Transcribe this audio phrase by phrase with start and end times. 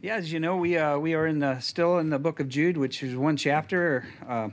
[0.00, 2.48] Yeah, as you know, we uh, we are in the, still in the book of
[2.48, 4.06] Jude, which is one chapter.
[4.28, 4.50] Uh,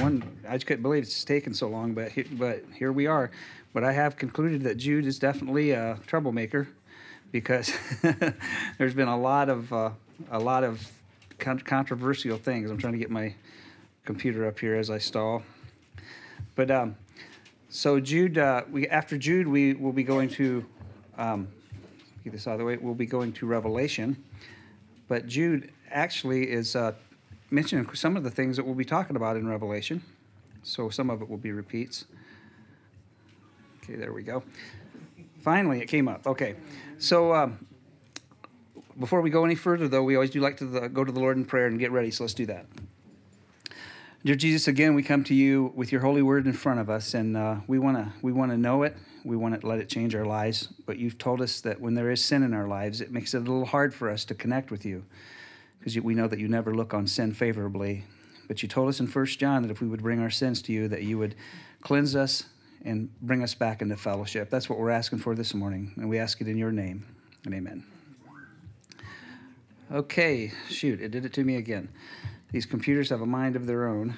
[0.00, 3.30] one I just couldn't believe it's taken so long, but he, but here we are.
[3.72, 6.68] But I have concluded that Jude is definitely a troublemaker
[7.32, 7.72] because
[8.78, 9.90] there's been a lot of uh,
[10.30, 10.86] a lot of
[11.38, 12.70] con- controversial things.
[12.70, 13.34] I'm trying to get my
[14.04, 15.42] computer up here as I stall.
[16.54, 16.96] But um,
[17.70, 20.66] so Jude, uh, we after Jude, we will be going to
[21.16, 21.48] um,
[22.24, 22.76] get this out of the way.
[22.76, 24.22] We'll be going to Revelation,
[25.08, 26.92] but Jude actually is uh,
[27.50, 30.02] mentioning some of the things that we'll be talking about in Revelation.
[30.62, 32.06] So some of it will be repeats.
[33.82, 34.42] Okay, there we go.
[35.42, 36.26] Finally, it came up.
[36.26, 36.56] Okay,
[36.98, 37.64] so um,
[38.98, 41.20] before we go any further, though, we always do like to the, go to the
[41.20, 42.10] Lord in prayer and get ready.
[42.10, 42.66] So let's do that.
[44.24, 47.14] Dear Jesus, again, we come to you with your holy word in front of us,
[47.14, 48.96] and uh, we want to we want to know it.
[49.26, 50.68] We want to let it change our lives.
[50.86, 53.38] But you've told us that when there is sin in our lives, it makes it
[53.38, 55.04] a little hard for us to connect with you,
[55.78, 58.04] because we know that you never look on sin favorably.
[58.46, 60.72] But you told us in First John that if we would bring our sins to
[60.72, 61.34] you, that you would
[61.82, 62.44] cleanse us
[62.84, 64.48] and bring us back into fellowship.
[64.48, 67.04] That's what we're asking for this morning, and we ask it in your name.
[67.44, 67.84] And amen.
[69.92, 71.88] Okay, shoot, it did it to me again.
[72.52, 74.16] These computers have a mind of their own.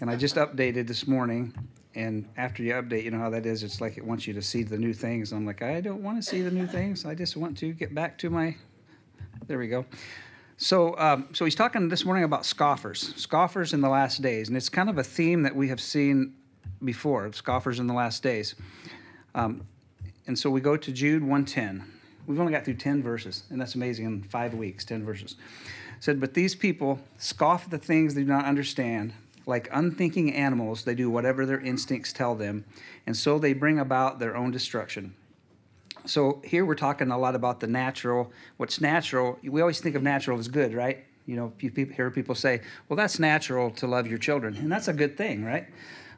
[0.00, 1.54] And I just updated this morning,
[1.94, 3.62] and after you update, you know how that is.
[3.62, 5.32] It's like it wants you to see the new things.
[5.32, 7.04] I'm like, I don't want to see the new things.
[7.04, 8.56] I just want to get back to my.
[9.46, 9.84] There we go.
[10.56, 14.56] So, um, so he's talking this morning about scoffers, scoffers in the last days, and
[14.56, 16.34] it's kind of a theme that we have seen
[16.84, 18.54] before, scoffers in the last days.
[19.34, 19.66] Um,
[20.26, 21.84] and so we go to Jude 110.
[22.26, 25.32] We've only got through 10 verses, and that's amazing in five weeks, 10 verses.
[25.32, 29.12] It said, But these people scoff at the things they do not understand.
[29.46, 32.64] Like unthinking animals, they do whatever their instincts tell them,
[33.06, 35.14] and so they bring about their own destruction.
[36.04, 38.32] So here we're talking a lot about the natural.
[38.56, 39.38] What's natural?
[39.42, 41.04] We always think of natural as good, right?
[41.26, 44.88] You know, you hear people say, "Well, that's natural to love your children," and that's
[44.88, 45.66] a good thing, right?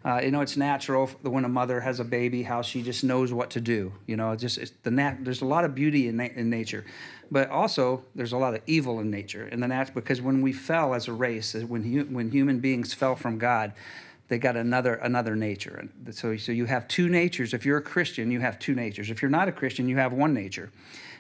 [0.05, 3.33] Uh, you know, it's natural when a mother has a baby, how she just knows
[3.33, 3.91] what to do.
[4.07, 6.85] You know, just it's the nat- there's a lot of beauty in, na- in nature,
[7.31, 9.49] but also there's a lot of evil in nature.
[9.51, 12.93] And the nat- because when we fell as a race, when hu- when human beings
[12.93, 13.73] fell from God,
[14.29, 15.75] they got another another nature.
[15.75, 17.55] And So so you have two natures.
[17.55, 19.11] If you're a Christian, you have two natures.
[19.11, 20.71] If you're not a Christian, you have one nature,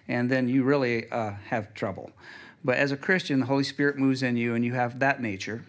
[0.08, 2.10] and then you really uh, have trouble.
[2.62, 5.64] But as a Christian, the Holy Spirit moves in you, and you have that nature,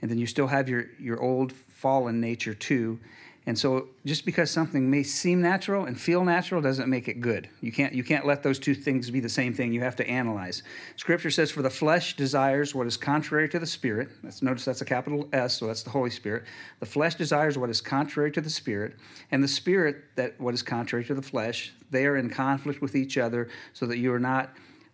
[0.00, 2.98] and then you still have your your old fallen nature too.
[3.46, 7.48] And so just because something may seem natural and feel natural doesn't make it good.
[7.62, 9.72] You can't you can't let those two things be the same thing.
[9.72, 10.62] You have to analyze.
[10.96, 14.10] Scripture says for the flesh desires what is contrary to the spirit.
[14.42, 16.44] Notice that's a capital S, so that's the Holy Spirit.
[16.80, 18.96] The flesh desires what is contrary to the spirit,
[19.30, 21.72] and the spirit that what is contrary to the flesh.
[21.90, 24.50] They are in conflict with each other so that you are not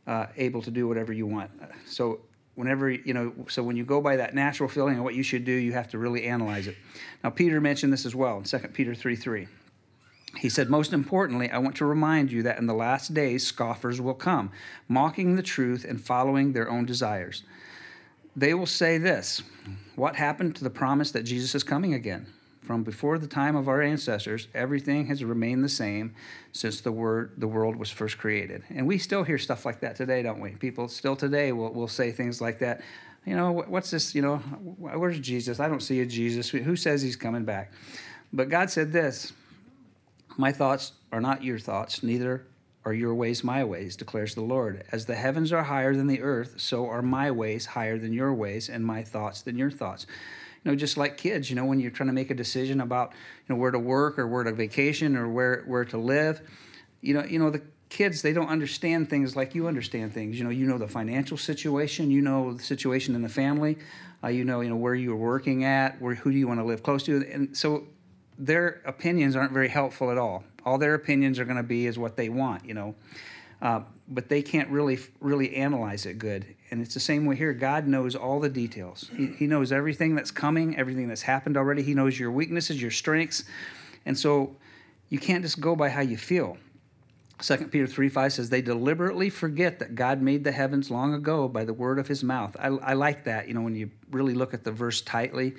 [0.06, 1.50] uh, able to do whatever you want.
[1.86, 2.20] So
[2.54, 5.44] whenever you know so when you go by that natural feeling of what you should
[5.44, 6.76] do you have to really analyze it.
[7.22, 9.48] Now peter mentioned this as well in 2 peter 3 3
[10.38, 14.00] he said most importantly i want to remind you that in the last days scoffers
[14.00, 14.50] will come
[14.88, 17.42] mocking the truth and following their own desires.
[18.36, 19.42] They will say this
[19.94, 22.26] what happened to the promise that jesus is coming again
[22.64, 26.14] from before the time of our ancestors, everything has remained the same
[26.52, 28.62] since the word the world was first created.
[28.70, 30.50] And we still hear stuff like that today, don't we?
[30.50, 32.80] People still today will, will say things like that.
[33.26, 34.14] You know, what's this?
[34.14, 35.60] You know, where's Jesus?
[35.60, 36.48] I don't see a Jesus.
[36.48, 37.72] Who says he's coming back?
[38.32, 39.32] But God said this
[40.36, 42.46] My thoughts are not your thoughts, neither
[42.86, 44.84] are your ways my ways, declares the Lord.
[44.92, 48.34] As the heavens are higher than the earth, so are my ways higher than your
[48.34, 50.06] ways, and my thoughts than your thoughts
[50.64, 53.12] you know, just like kids, you know, when you're trying to make a decision about,
[53.46, 56.40] you know, where to work or where to vacation or where, where to live,
[57.02, 57.60] you know, you know, the
[57.90, 60.38] kids, they don't understand things like you understand things.
[60.38, 63.78] You know, you know the financial situation, you know the situation in the family,
[64.22, 66.64] uh, you know, you know, where you're working at, where, who do you want to
[66.64, 67.24] live close to.
[67.30, 67.84] And so
[68.38, 70.44] their opinions aren't very helpful at all.
[70.64, 72.94] All their opinions are going to be is what they want, you know.
[73.62, 76.44] Uh, but they can't really really analyze it good.
[76.70, 77.52] And it's the same way here.
[77.52, 79.10] God knows all the details.
[79.16, 81.82] He, he knows everything that's coming, everything that's happened already.
[81.82, 83.44] He knows your weaknesses, your strengths,
[84.04, 84.56] and so
[85.08, 86.58] you can't just go by how you feel.
[87.40, 91.48] 2 Peter 3 5 says, They deliberately forget that God made the heavens long ago
[91.48, 92.56] by the word of his mouth.
[92.58, 95.54] I, I like that, you know, when you really look at the verse tightly,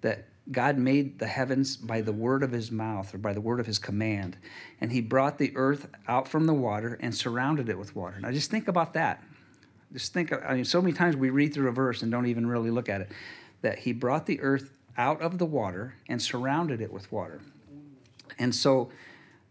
[0.00, 3.60] that God made the heavens by the word of his mouth or by the word
[3.60, 4.36] of his command.
[4.80, 8.20] And he brought the earth out from the water and surrounded it with water.
[8.20, 9.22] Now just think about that.
[9.92, 12.46] Just think, I mean, so many times we read through a verse and don't even
[12.46, 13.10] really look at it.
[13.62, 17.40] That he brought the earth out of the water and surrounded it with water.
[18.38, 18.90] And so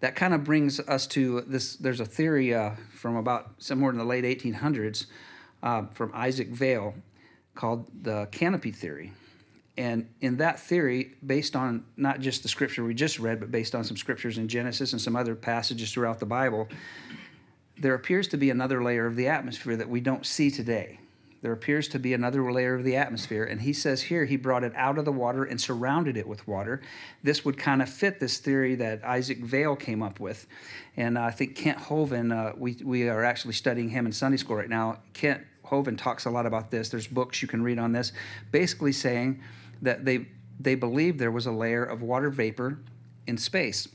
[0.01, 1.75] that kind of brings us to this.
[1.77, 5.05] There's a theory uh, from about somewhere in the late 1800s
[5.63, 6.95] uh, from Isaac Vail
[7.55, 9.13] called the canopy theory.
[9.77, 13.73] And in that theory, based on not just the scripture we just read, but based
[13.73, 16.69] on some scriptures in Genesis and some other passages throughout the Bible,
[17.77, 20.99] there appears to be another layer of the atmosphere that we don't see today.
[21.41, 23.43] There appears to be another layer of the atmosphere.
[23.43, 26.47] And he says here he brought it out of the water and surrounded it with
[26.47, 26.81] water.
[27.21, 30.47] This would kind of fit this theory that Isaac Vail came up with.
[30.95, 34.55] And I think Kent Hovind, uh, we, we are actually studying him in Sunday school
[34.55, 34.99] right now.
[35.11, 36.87] Kent Hovind talks a lot about this.
[36.87, 38.13] There's books you can read on this,
[38.51, 39.41] basically saying
[39.83, 40.27] that they,
[40.59, 42.79] they believed there was a layer of water vapor
[43.27, 43.87] in space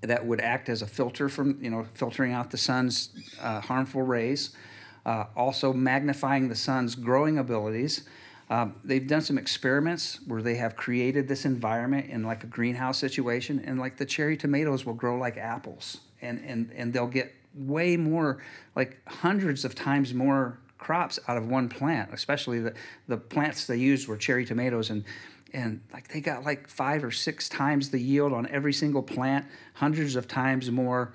[0.00, 3.10] that would act as a filter from, you know, filtering out the sun's
[3.40, 4.56] uh, harmful rays
[5.06, 8.04] uh, also magnifying the sun's growing abilities.
[8.48, 12.98] Um, they've done some experiments where they have created this environment in like a greenhouse
[12.98, 17.32] situation, and like the cherry tomatoes will grow like apples, and and and they'll get
[17.54, 18.42] way more,
[18.74, 22.10] like hundreds of times more crops out of one plant.
[22.12, 22.74] Especially the
[23.06, 25.04] the plants they used were cherry tomatoes, and
[25.52, 29.46] and like they got like five or six times the yield on every single plant,
[29.74, 31.12] hundreds of times more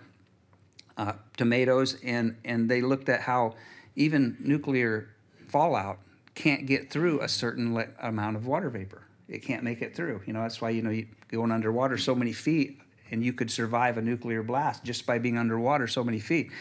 [0.98, 3.56] uh, tomatoes, and and they looked at how
[3.96, 5.10] even nuclear
[5.48, 6.00] fallout
[6.36, 9.02] can't get through a certain le- amount of water vapor.
[9.28, 10.22] It can't make it through.
[10.28, 12.80] You know, that's why, you know, you going underwater so many feet
[13.12, 16.52] and you could survive a nuclear blast just by being underwater so many feet,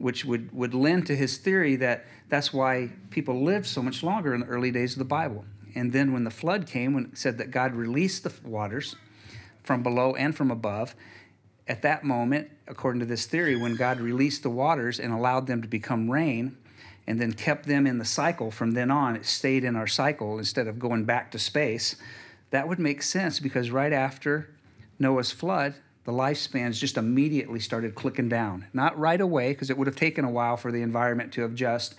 [0.00, 4.34] which would, would lend to his theory that that's why people lived so much longer
[4.34, 5.44] in the early days of the Bible.
[5.74, 8.96] And then when the flood came, when it said that God released the waters
[9.62, 10.94] from below and from above,
[11.68, 15.62] at that moment, according to this theory, when God released the waters and allowed them
[15.62, 16.56] to become rain,
[17.06, 19.16] and then kept them in the cycle from then on.
[19.16, 21.96] It stayed in our cycle instead of going back to space.
[22.50, 24.50] That would make sense because right after
[24.98, 25.74] Noah's flood,
[26.04, 28.66] the lifespans just immediately started clicking down.
[28.72, 31.94] Not right away, because it would have taken a while for the environment to adjust,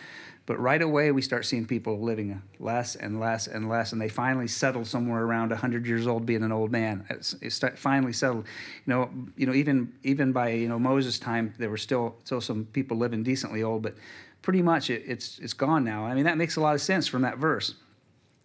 [0.48, 4.09] but right away we start seeing people living less and less and less, and they
[4.09, 7.06] finally settle somewhere around 100 years old, being an old man.
[7.09, 8.45] It's, it's finally settled.
[8.86, 12.42] You know, you know, even even by you know Moses' time, there were still still
[12.42, 13.95] some people living decently old, but
[14.42, 16.06] pretty much it, it's, it's gone now.
[16.06, 17.75] I mean, that makes a lot of sense from that verse.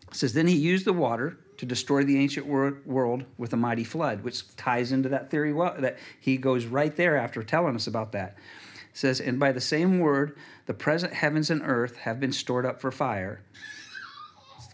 [0.08, 3.84] It says, Then he used the water to destroy the ancient world with a mighty
[3.84, 7.86] flood, which ties into that theory well, that he goes right there after telling us
[7.86, 8.36] about that.
[8.90, 10.36] It says, And by the same word,
[10.66, 13.40] the present heavens and earth have been stored up for fire.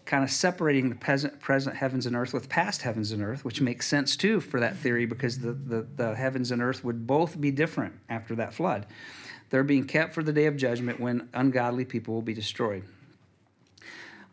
[0.05, 3.61] Kind of separating the present, present heavens and earth with past heavens and earth, which
[3.61, 7.41] makes sense too for that theory because the, the, the heavens and earth would both
[7.41, 8.87] be different after that flood.
[9.51, 12.85] They're being kept for the day of judgment when ungodly people will be destroyed.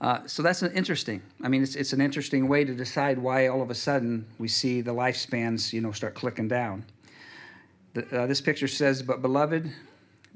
[0.01, 1.21] Uh, so that's an interesting.
[1.43, 4.47] I mean, it's, it's an interesting way to decide why all of a sudden we
[4.47, 6.85] see the lifespans, you know, start clicking down.
[7.93, 9.71] The, uh, this picture says, "But beloved,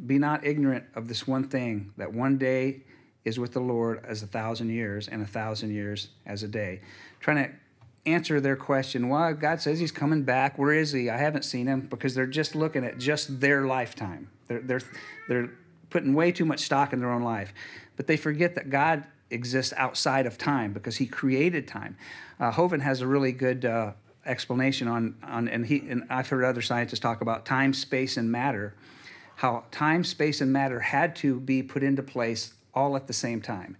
[0.05, 2.81] be not ignorant of this one thing: that one day
[3.23, 6.81] is with the Lord as a thousand years, and a thousand years as a day."
[7.21, 7.51] Trying to
[8.05, 9.07] answer their question.
[9.07, 10.57] Well, God says He's coming back.
[10.57, 11.09] Where is He?
[11.09, 14.29] I haven't seen Him because they're just looking at just their lifetime.
[14.47, 14.81] They're, they're,
[15.29, 15.51] they're
[15.89, 17.53] putting way too much stock in their own life.
[17.95, 21.97] But they forget that God exists outside of time because he created time.
[22.39, 23.91] Uh, has a really good uh,
[24.25, 28.31] explanation on, on and, he, and I've heard other scientists talk about time, space, and
[28.31, 28.75] matter,
[29.35, 33.41] how time, space, and matter had to be put into place all at the same
[33.41, 33.77] time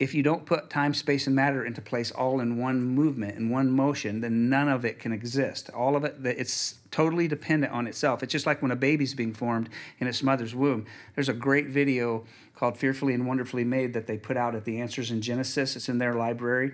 [0.00, 3.48] if you don't put time, space, and matter into place all in one movement, in
[3.48, 5.70] one motion, then none of it can exist.
[5.70, 8.22] All of it, that it's totally dependent on itself.
[8.22, 9.68] It's just like when a baby's being formed
[10.00, 10.84] in its mother's womb.
[11.14, 12.24] There's a great video
[12.64, 15.76] called Fearfully and Wonderfully Made that they put out at the Answers in Genesis.
[15.76, 16.72] It's in their library.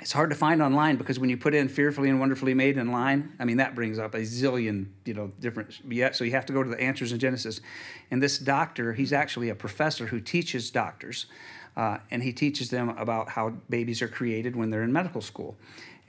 [0.00, 2.90] It's hard to find online because when you put in fearfully and wonderfully made in
[2.90, 5.78] line, I mean that brings up a zillion, you know, different.
[5.88, 7.60] Yeah, so you have to go to the answers in Genesis.
[8.10, 11.26] And this doctor, he's actually a professor who teaches doctors
[11.76, 15.56] uh, and he teaches them about how babies are created when they're in medical school.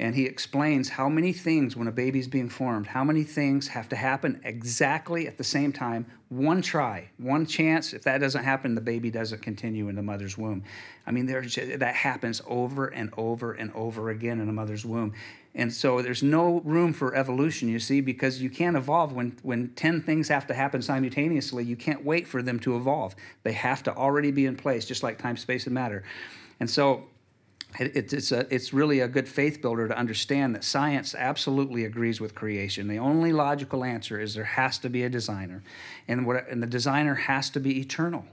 [0.02, 3.88] And he explains how many things, when a baby's being formed, how many things have
[3.90, 6.08] to happen exactly at the same time.
[6.30, 7.94] One try, one chance.
[7.94, 10.64] If that doesn't happen, the baby doesn't continue in the mother's womb.
[11.06, 15.14] I mean, there's that happens over and over and over again in a mother's womb.
[15.54, 19.68] And so there's no room for evolution, you see, because you can't evolve when, when
[19.76, 21.64] 10 things have to happen simultaneously.
[21.64, 23.14] You can't wait for them to evolve.
[23.44, 26.04] They have to already be in place, just like time, space, and matter.
[26.60, 27.04] And so
[27.80, 32.20] it, it's, a, it's really a good faith builder to understand that science absolutely agrees
[32.20, 32.88] with creation.
[32.88, 35.64] The only logical answer is there has to be a designer,
[36.08, 38.26] and, what, and the designer has to be eternal.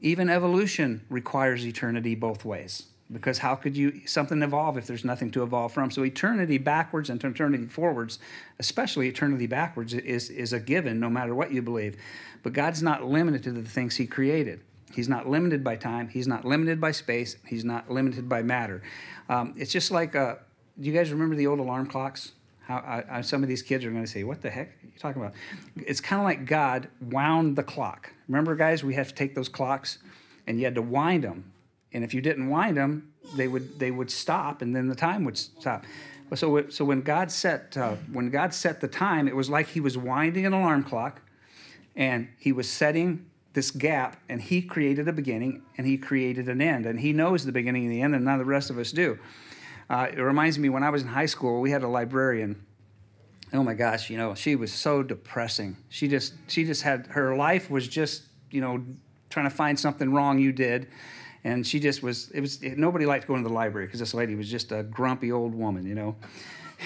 [0.00, 5.30] Even evolution requires eternity both ways because how could you something evolve if there's nothing
[5.30, 8.18] to evolve from so eternity backwards and eternity forwards
[8.58, 11.96] especially eternity backwards is, is a given no matter what you believe
[12.42, 14.60] but god's not limited to the things he created
[14.92, 16.08] He's not limited by time.
[16.08, 17.36] He's not limited by space.
[17.46, 18.82] He's not limited by matter.
[19.28, 20.36] Um, it's just like, uh,
[20.78, 22.32] do you guys remember the old alarm clocks?
[22.66, 24.86] How I, I, some of these kids are going to say, "What the heck are
[24.86, 25.34] you talking about?"
[25.76, 28.12] It's kind of like God wound the clock.
[28.28, 29.98] Remember, guys, we have to take those clocks,
[30.46, 31.52] and you had to wind them.
[31.92, 35.24] And if you didn't wind them, they would they would stop, and then the time
[35.24, 35.84] would stop.
[36.34, 39.80] So, so when God set uh, when God set the time, it was like He
[39.80, 41.20] was winding an alarm clock,
[41.96, 46.60] and He was setting this gap, and He created a beginning and He created an
[46.60, 48.78] end, and He knows the beginning and the end, and none of the rest of
[48.78, 49.18] us do.
[49.90, 52.64] Uh, it reminds me when I was in high school, we had a librarian.
[53.52, 55.76] Oh my gosh, you know, she was so depressing.
[55.90, 58.82] She just, she just had her life was just, you know,
[59.32, 60.88] trying to find something wrong you did,
[61.44, 62.30] and she just was.
[62.30, 65.32] It was nobody liked going to the library because this lady was just a grumpy
[65.32, 66.16] old woman, you know.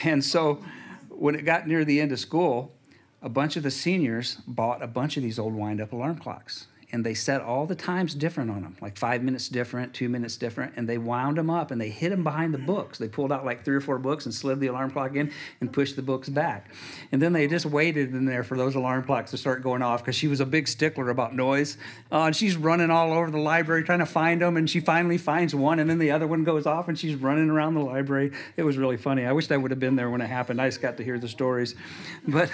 [0.05, 0.63] And so,
[1.09, 2.76] when it got near the end of school,
[3.23, 7.05] a bunch of the seniors bought a bunch of these old wind-up alarm clocks and
[7.05, 10.75] they set all the times different on them, like five minutes different, two minutes different,
[10.77, 12.99] and they wound them up and they hid them behind the books.
[12.99, 15.73] They pulled out like three or four books and slid the alarm clock in and
[15.73, 16.71] pushed the books back.
[17.11, 20.03] And then they just waited in there for those alarm clocks to start going off
[20.03, 21.77] because she was a big stickler about noise.
[22.13, 25.19] Uh, and she's running all over the library trying to find them, and she finally
[25.19, 28.31] finds one, and then the other one goes off, and she's running around the library.
[28.57, 29.27] It was really funny.
[29.27, 30.61] I wish I would have been there when it happened.
[30.61, 31.75] I just got to hear the stories.
[32.29, 32.51] But,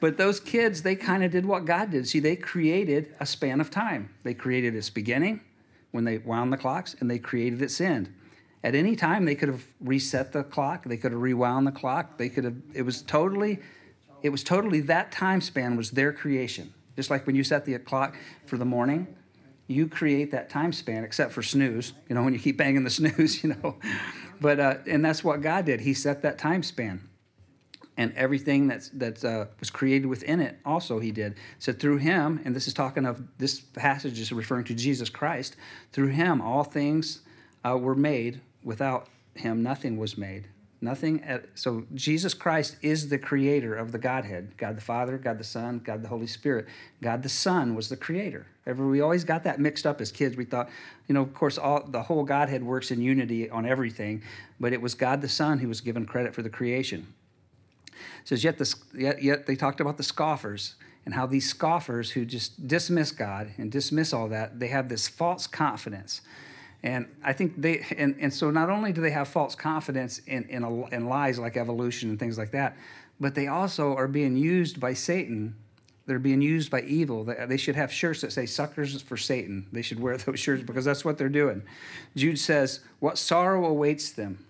[0.00, 2.08] but those kids, they kind of did what God did.
[2.08, 4.10] See, they created a space span of time.
[4.24, 5.40] They created its beginning
[5.92, 8.12] when they wound the clocks, and they created its end.
[8.64, 10.84] At any time, they could have reset the clock.
[10.84, 12.18] They could have rewound the clock.
[12.18, 12.56] They could have.
[12.74, 13.60] It was totally,
[14.22, 16.74] it was totally that time span was their creation.
[16.96, 19.06] Just like when you set the clock for the morning,
[19.68, 21.92] you create that time span, except for snooze.
[22.08, 23.76] You know, when you keep banging the snooze, you know.
[24.40, 25.82] But uh, and that's what God did.
[25.82, 27.08] He set that time span
[27.96, 31.36] and everything that's that uh, was created within it also he did.
[31.58, 35.56] So through him and this is talking of this passage is referring to jesus christ
[35.92, 37.20] through him all things
[37.64, 38.40] uh, were made.
[38.62, 40.48] Without him nothing was made.
[40.80, 44.56] Nothing at, so jesus christ is the creator of the godhead.
[44.56, 46.66] God the father god the son god the holy spirit.
[47.02, 48.46] God the son was the creator.
[48.66, 50.36] Ever, we always got that mixed up as kids.
[50.36, 50.68] We thought
[51.08, 54.22] you know of course all the whole godhead works in unity on everything
[54.60, 57.06] but it was god the son who was given credit for the creation
[58.24, 60.74] says, yet, the, yet, yet they talked about the scoffers
[61.04, 65.06] and how these scoffers who just dismiss God and dismiss all that, they have this
[65.06, 66.20] false confidence.
[66.82, 70.44] And I think they, and, and so not only do they have false confidence in,
[70.44, 72.76] in, a, in lies like evolution and things like that,
[73.18, 75.54] but they also are being used by Satan.
[76.06, 77.24] They're being used by evil.
[77.24, 79.66] They should have shirts that say suckers for Satan.
[79.72, 81.62] They should wear those shirts because that's what they're doing.
[82.14, 84.45] Jude says, What sorrow awaits them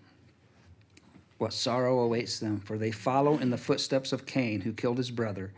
[1.38, 5.10] what sorrow awaits them, for they follow in the footsteps of Cain, who killed his
[5.10, 5.52] brother.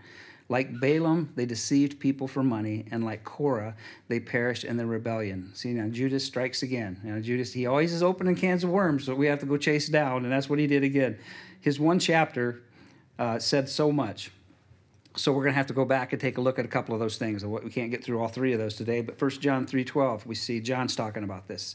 [0.49, 3.77] Like Balaam, they deceived people for money, and like Korah,
[4.09, 5.51] they perished in the rebellion.
[5.55, 6.99] See, now Judas strikes again.
[7.05, 9.89] Now, Judas, he always is opening cans of worms, so we have to go chase
[9.89, 11.19] down, and that's what he did again.
[11.61, 12.63] His one chapter
[13.19, 14.31] uh, said so much.
[15.17, 16.95] So we're going to have to go back and take a look at a couple
[16.95, 17.45] of those things.
[17.45, 20.61] We can't get through all three of those today, but 1 John 3.12, we see
[20.61, 21.75] John's talking about this.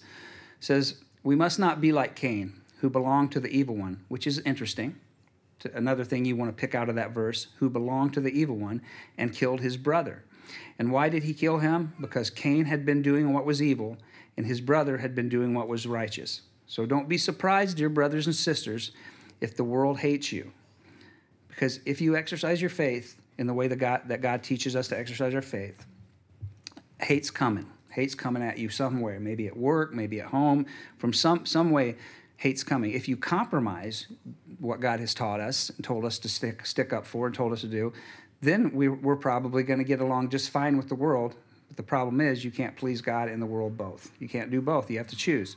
[0.59, 4.27] It says, we must not be like Cain who belonged to the evil one, which
[4.27, 4.93] is interesting.
[5.73, 8.57] Another thing you want to pick out of that verse, who belonged to the evil
[8.57, 8.81] one
[9.17, 10.25] and killed his brother.
[10.77, 11.93] And why did he kill him?
[12.01, 13.95] Because Cain had been doing what was evil,
[14.35, 16.41] and his brother had been doing what was righteous.
[16.67, 18.91] So don't be surprised, dear brothers and sisters,
[19.39, 20.51] if the world hates you.
[21.47, 24.89] Because if you exercise your faith in the way that God, that God teaches us
[24.89, 25.85] to exercise our faith,
[26.99, 27.67] hate's coming.
[27.91, 30.65] Hate's coming at you somewhere, maybe at work, maybe at home,
[30.97, 31.95] from some, some way
[32.43, 32.91] hate's coming.
[32.91, 34.07] If you compromise
[34.59, 37.53] what God has taught us and told us to stick, stick up for and told
[37.53, 37.93] us to do,
[38.41, 41.35] then we, we're probably going to get along just fine with the world.
[41.69, 44.11] But the problem is, you can't please God and the world both.
[44.19, 44.91] You can't do both.
[44.91, 45.55] You have to choose.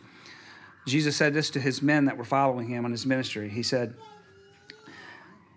[0.87, 3.49] Jesus said this to his men that were following him on his ministry.
[3.49, 3.97] He said,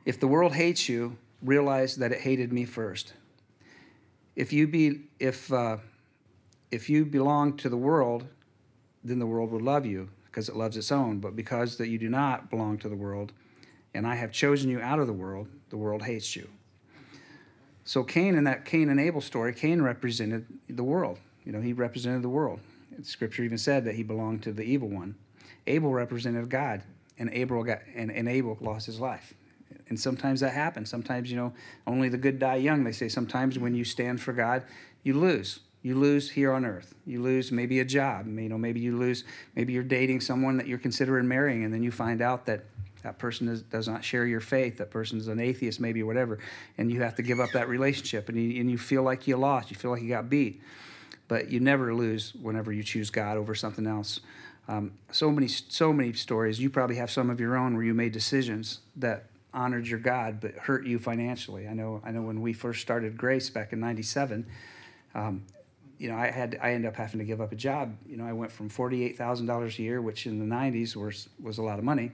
[0.07, 3.13] If the world hates you, realize that it hated me first.
[4.35, 5.77] If you be if uh,
[6.71, 8.25] if you belong to the world,
[9.03, 11.97] then the world will love you because it loves its own, but because that you
[11.97, 13.31] do not belong to the world,
[13.93, 16.47] and I have chosen you out of the world, the world hates you.
[17.83, 21.17] So Cain in that Cain and Abel story, Cain represented the world.
[21.43, 22.59] You know, he represented the world.
[23.01, 25.15] Scripture even said that he belonged to the evil one.
[25.65, 26.83] Abel represented God,
[27.17, 29.33] and Abel got and, and Abel lost his life.
[29.87, 30.89] And sometimes that happens.
[30.89, 31.53] Sometimes, you know,
[31.87, 32.83] only the good die young.
[32.83, 34.63] They say sometimes when you stand for God,
[35.01, 36.93] you lose you lose here on earth.
[37.05, 38.27] You lose maybe a job.
[38.27, 39.23] You know, maybe you lose,
[39.55, 42.65] maybe you're dating someone that you're considering marrying, and then you find out that
[43.03, 44.77] that person is, does not share your faith.
[44.77, 46.39] That person is an atheist, maybe, or whatever,
[46.77, 49.37] and you have to give up that relationship, and you, and you feel like you
[49.37, 49.71] lost.
[49.71, 50.61] You feel like you got beat.
[51.29, 54.19] but you never lose whenever you choose God over something else.
[54.67, 56.59] Um, so many, so many stories.
[56.59, 60.41] You probably have some of your own where you made decisions that honored your God
[60.41, 61.67] but hurt you financially.
[61.67, 62.01] I know.
[62.03, 64.45] I know when we first started Grace back in '97.
[65.15, 65.45] Um,
[65.99, 67.95] you know, I had I ended up having to give up a job.
[68.07, 70.95] You know, I went from forty eight thousand dollars a year, which in the '90s
[70.95, 72.13] was was a lot of money,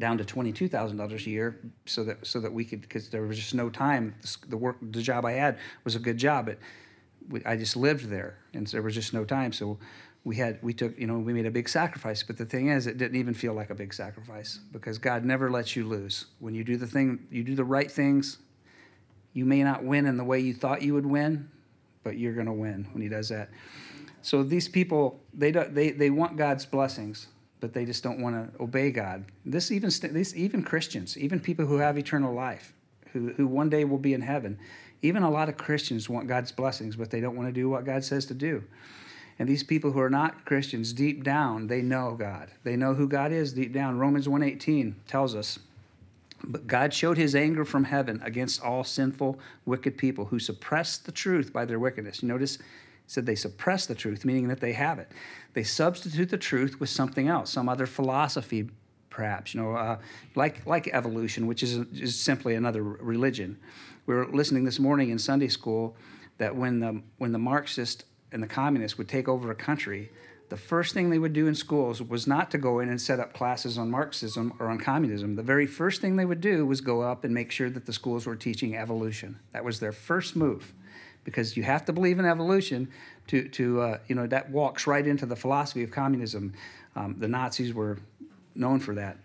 [0.00, 3.08] down to twenty two thousand dollars a year, so that so that we could because
[3.08, 4.16] there was just no time.
[4.48, 6.58] The work, the job I had was a good job, but
[7.28, 9.52] we, I just lived there, and there was just no time.
[9.52, 9.78] So
[10.24, 12.86] we had we took you know we made a big sacrifice but the thing is
[12.86, 16.54] it didn't even feel like a big sacrifice because god never lets you lose when
[16.54, 18.38] you do the thing you do the right things
[19.34, 21.50] you may not win in the way you thought you would win
[22.04, 23.48] but you're going to win when he does that
[24.22, 27.28] so these people they don't they, they want god's blessings
[27.60, 31.66] but they just don't want to obey god this even this even christians even people
[31.66, 32.72] who have eternal life
[33.12, 34.58] who, who one day will be in heaven
[35.02, 37.84] even a lot of christians want god's blessings but they don't want to do what
[37.84, 38.62] god says to do
[39.38, 42.50] and these people who are not Christians, deep down, they know God.
[42.62, 43.98] They know who God is deep down.
[43.98, 45.58] Romans 1:18 tells us,
[46.48, 51.12] but God showed his anger from heaven against all sinful, wicked people who suppress the
[51.12, 52.22] truth by their wickedness.
[52.22, 52.58] You notice
[53.06, 55.10] said they suppress the truth, meaning that they have it.
[55.52, 58.70] They substitute the truth with something else, some other philosophy,
[59.10, 59.54] perhaps.
[59.54, 59.98] You know, uh,
[60.34, 63.58] like like evolution, which is is simply another religion.
[64.06, 65.96] We were listening this morning in Sunday school
[66.38, 70.10] that when the when the Marxist and the communists would take over a country,
[70.50, 73.18] the first thing they would do in schools was not to go in and set
[73.18, 75.36] up classes on Marxism or on communism.
[75.36, 77.92] The very first thing they would do was go up and make sure that the
[77.92, 79.38] schools were teaching evolution.
[79.52, 80.74] That was their first move,
[81.24, 82.88] because you have to believe in evolution
[83.28, 86.52] to, to uh, you know, that walks right into the philosophy of communism.
[86.94, 87.98] Um, the Nazis were
[88.54, 89.16] known for that.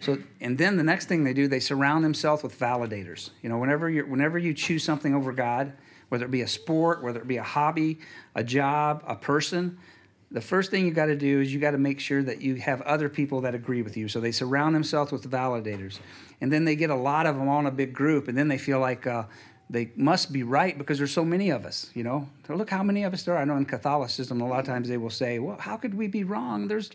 [0.00, 3.30] So, and then the next thing they do, they surround themselves with validators.
[3.42, 5.74] You know, whenever you whenever you choose something over God,
[6.08, 8.00] whether it be a sport, whether it be a hobby,
[8.34, 9.78] a job, a person,
[10.32, 12.56] the first thing you got to do is you got to make sure that you
[12.56, 14.08] have other people that agree with you.
[14.08, 15.98] So they surround themselves with validators.
[16.40, 18.58] And then they get a lot of them on a big group, and then they
[18.58, 19.24] feel like uh,
[19.68, 22.28] they must be right because there's so many of us, you know?
[22.46, 23.42] So look how many of us there are.
[23.42, 26.06] I know in Catholicism, a lot of times they will say, well, how could we
[26.06, 26.68] be wrong?
[26.68, 26.90] There's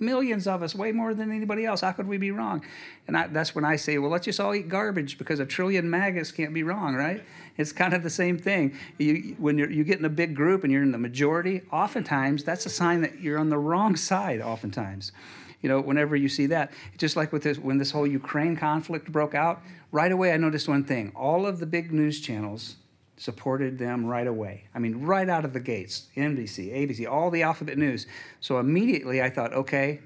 [0.00, 1.80] millions of us, way more than anybody else.
[1.80, 2.64] How could we be wrong?
[3.06, 5.88] And I, that's when I say, well, let's just all eat garbage because a trillion
[5.88, 7.22] maggots can't be wrong, right?
[7.56, 8.76] It's kind of the same thing.
[8.98, 12.44] You, when you're, you get in a big group and you're in the majority, oftentimes
[12.44, 15.12] that's a sign that you're on the wrong side, oftentimes.
[15.60, 19.10] You know, whenever you see that, just like with this, when this whole Ukraine conflict
[19.10, 21.12] broke out, right away I noticed one thing.
[21.16, 22.76] All of the big news channels
[23.18, 24.64] supported them right away.
[24.74, 28.06] I mean, right out of the gates NBC, ABC, all the alphabet news.
[28.40, 30.00] So immediately I thought, okay,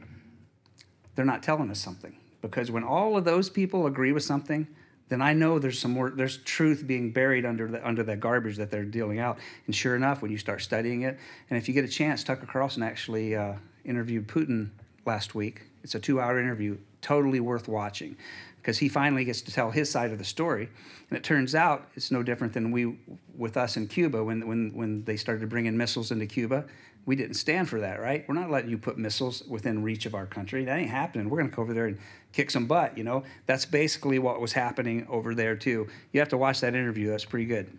[1.14, 2.16] they're not telling us something.
[2.40, 4.66] Because when all of those people agree with something,
[5.08, 8.56] then I know there's some more, there's truth being buried under the, under the garbage
[8.56, 9.38] that they're dealing out.
[9.66, 11.18] And sure enough, when you start studying it,
[11.50, 14.70] and if you get a chance, Tucker Carlson actually uh, interviewed Putin
[15.04, 15.62] last week.
[15.84, 18.16] It's a two hour interview, totally worth watching
[18.62, 20.68] because he finally gets to tell his side of the story.
[21.10, 22.96] And it turns out it's no different than we
[23.36, 26.64] with us in Cuba when when when they started bringing missiles into Cuba.
[27.04, 28.24] We didn't stand for that, right?
[28.28, 30.64] We're not letting you put missiles within reach of our country.
[30.64, 31.28] That ain't happening.
[31.28, 31.98] We're going to go over there and
[32.32, 33.24] kick some butt, you know?
[33.46, 35.88] That's basically what was happening over there, too.
[36.12, 37.10] You have to watch that interview.
[37.10, 37.76] That's pretty good.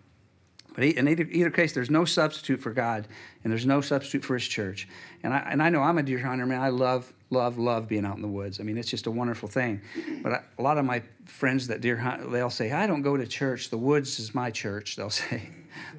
[0.74, 3.08] But in either, either, case, there's no substitute for God,
[3.42, 4.88] and there's no substitute for His church.
[5.22, 6.60] And I, and I know I'm a deer hunter, man.
[6.60, 8.60] I love, love, love being out in the woods.
[8.60, 9.80] I mean, it's just a wonderful thing.
[10.22, 13.16] But I, a lot of my friends that deer hunt, they'll say, I don't go
[13.16, 13.70] to church.
[13.70, 15.50] The woods is my church, they'll say.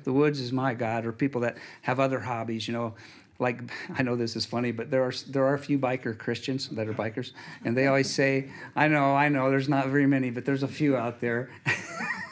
[0.04, 1.06] the woods is my God.
[1.06, 2.96] Or people that have other hobbies, you know.
[3.38, 3.60] Like
[3.98, 6.88] I know this is funny, but there are there are a few biker Christians that
[6.88, 7.34] are bikers,
[7.66, 10.70] and they always say, "I know, I know, there's not very many, but there's a
[10.70, 11.50] few out there."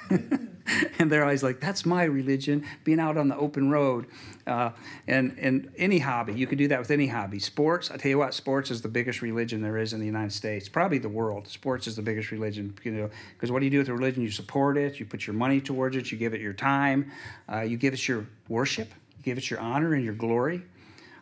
[0.99, 4.07] and they're always like, "That's my religion." Being out on the open road,
[4.47, 4.71] uh,
[5.07, 7.39] and and any hobby, you can do that with any hobby.
[7.39, 10.31] Sports, I tell you what, sports is the biggest religion there is in the United
[10.31, 11.47] States, probably the world.
[11.47, 14.23] Sports is the biggest religion, you know, because what do you do with a religion?
[14.23, 17.11] You support it, you put your money towards it, you give it your time,
[17.51, 20.63] uh, you give it your worship, you give it your honor and your glory.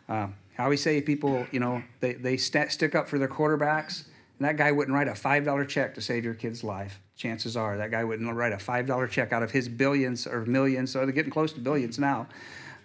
[0.08, 0.28] Uh,
[0.58, 4.04] I always say people, you know, they they st- stick up for their quarterbacks,
[4.38, 7.56] and that guy wouldn't write a five dollar check to save your kid's life chances
[7.56, 10.98] are that guy wouldn't write a $5 check out of his billions or millions, so
[11.00, 12.26] they're getting close to billions now,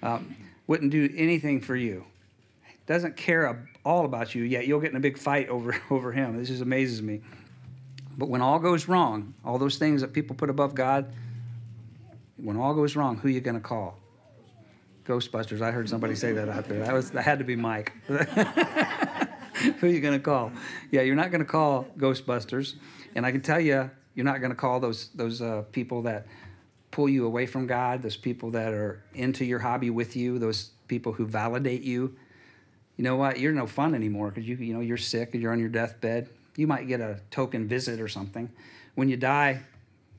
[0.04, 0.36] um,
[0.68, 2.06] wouldn't do anything for you.
[2.86, 6.38] Doesn't care all about you, yet you'll get in a big fight over, over him.
[6.38, 7.22] This just amazes me.
[8.18, 11.12] But when all goes wrong, all those things that people put above God,
[12.38, 13.98] when all goes wrong, who are you going to call?
[15.06, 15.62] Ghostbusters.
[15.62, 16.80] I heard somebody say that out there.
[16.80, 17.94] That was that had to be Mike.
[18.08, 18.18] who
[19.88, 20.52] are you going to call?
[20.92, 22.76] Yeah, you're not going to call Ghostbusters.
[23.16, 26.26] And I can tell you, you're not going to call those those uh, people that
[26.90, 30.72] pull you away from God, those people that are into your hobby with you, those
[30.88, 32.16] people who validate you,
[32.98, 33.40] you know what?
[33.40, 36.30] You're no fun anymore because you you know you're sick and you're on your deathbed.
[36.56, 38.52] You might get a token visit or something.
[38.96, 39.62] When you die,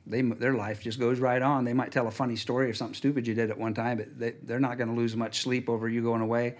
[0.06, 1.64] they their life just goes right on.
[1.64, 4.16] They might tell a funny story or something stupid you did at one time, but
[4.16, 6.54] they, they're not going to lose much sleep over you going away.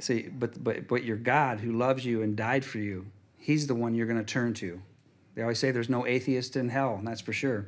[0.00, 3.06] See, but but but your God who loves you and died for you,
[3.38, 4.82] He's the one you're going to turn to.
[5.36, 7.66] They always say there's no atheist in hell, and that's for sure.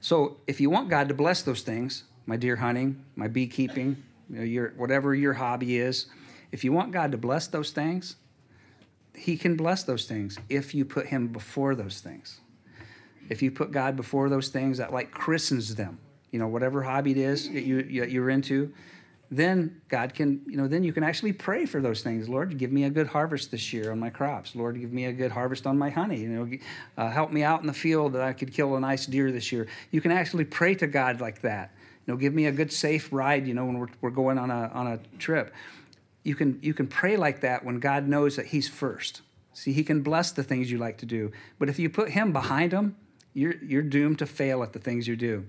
[0.00, 4.36] So if you want God to bless those things, my deer hunting, my beekeeping, you
[4.36, 6.06] know, your whatever your hobby is,
[6.52, 8.16] if you want God to bless those things,
[9.14, 12.40] He can bless those things if you put Him before those things.
[13.28, 15.98] If you put God before those things, that like christens them.
[16.32, 18.72] You know, whatever hobby it is that you you're into,
[19.30, 22.28] then God can, you know, then you can actually pray for those things.
[22.28, 24.56] Lord, give me a good harvest this year on my crops.
[24.56, 26.18] Lord, give me a good harvest on my honey.
[26.18, 26.58] You know,
[26.98, 29.52] uh, help me out in the field that I could kill a nice deer this
[29.52, 29.68] year.
[29.92, 31.70] You can actually pray to God like that.
[32.06, 33.46] You know, give me a good safe ride.
[33.46, 35.54] You know, when we're, we're going on a on a trip,
[36.24, 39.22] you can you can pray like that when God knows that He's first.
[39.52, 42.32] See, He can bless the things you like to do, but if you put Him
[42.32, 42.96] behind them,
[43.32, 45.46] you're you're doomed to fail at the things you do.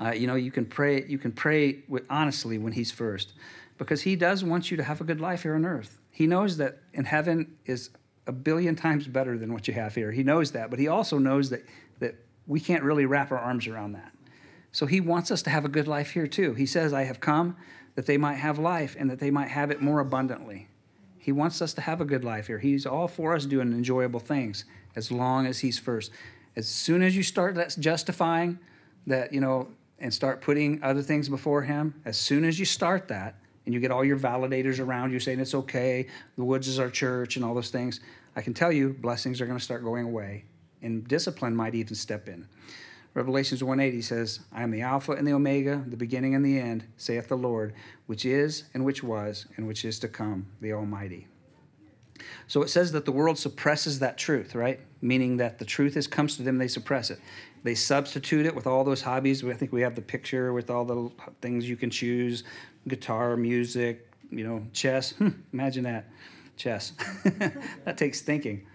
[0.00, 1.04] Uh, you know, you can pray.
[1.06, 3.34] You can pray with, honestly when He's first,
[3.78, 5.98] because He does want you to have a good life here on earth.
[6.10, 7.90] He knows that in heaven is
[8.26, 10.12] a billion times better than what you have here.
[10.12, 11.64] He knows that, but He also knows that
[11.98, 12.14] that
[12.46, 14.12] we can't really wrap our arms around that.
[14.72, 16.54] So He wants us to have a good life here too.
[16.54, 17.56] He says, "I have come
[17.94, 20.68] that they might have life and that they might have it more abundantly."
[21.18, 22.58] He wants us to have a good life here.
[22.58, 24.64] He's all for us doing enjoyable things
[24.96, 26.10] as long as He's first.
[26.56, 28.58] As soon as you start justifying
[29.06, 29.68] that, you know,
[30.00, 33.80] and start putting other things before Him, as soon as you start that, and you
[33.80, 37.44] get all your validators around you saying it's okay, the woods is our church, and
[37.44, 38.00] all those things,
[38.34, 40.44] I can tell you blessings are going to start going away,
[40.82, 42.46] and discipline might even step in.
[43.12, 46.84] Revelations 1:80 says, I am the Alpha and the Omega, the beginning and the end,
[46.96, 47.74] saith the Lord,
[48.06, 51.26] which is and which was and which is to come, the Almighty.
[52.46, 54.80] So it says that the world suppresses that truth, right?
[55.00, 57.20] Meaning that the truth is comes to them, they suppress it.
[57.62, 59.44] They substitute it with all those hobbies.
[59.44, 62.44] I think we have the picture with all the things you can choose
[62.88, 65.14] guitar, music, you know, chess.
[65.52, 66.06] Imagine that.
[66.56, 66.92] Chess.
[67.84, 68.66] that takes thinking.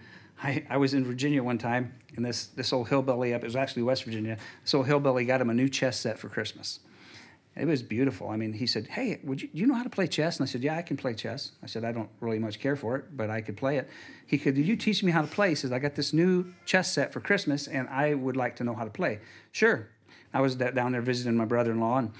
[0.42, 3.56] I, I was in Virginia one time, and this, this old hillbilly up, it was
[3.56, 6.80] actually West Virginia, this old hillbilly got him a new chess set for Christmas.
[7.56, 8.28] It was beautiful.
[8.28, 10.38] I mean, he said, Hey, would you, do you know how to play chess?
[10.38, 11.52] And I said, Yeah, I can play chess.
[11.62, 13.88] I said, I don't really much care for it, but I could play it.
[14.26, 15.50] He Did you teach me how to play?
[15.50, 18.64] He says, I got this new chess set for Christmas, and I would like to
[18.64, 19.20] know how to play.
[19.52, 19.88] Sure.
[20.34, 22.12] I was down there visiting my brother in law, and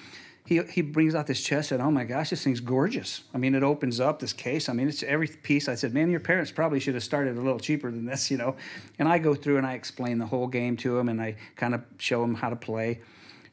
[0.47, 1.81] he, he brings out this chess set.
[1.81, 4.89] oh my gosh this thing's gorgeous i mean it opens up this case i mean
[4.89, 7.91] it's every piece i said man your parents probably should have started a little cheaper
[7.91, 8.55] than this you know
[8.99, 11.75] and i go through and i explain the whole game to him and i kind
[11.75, 13.01] of show him how to play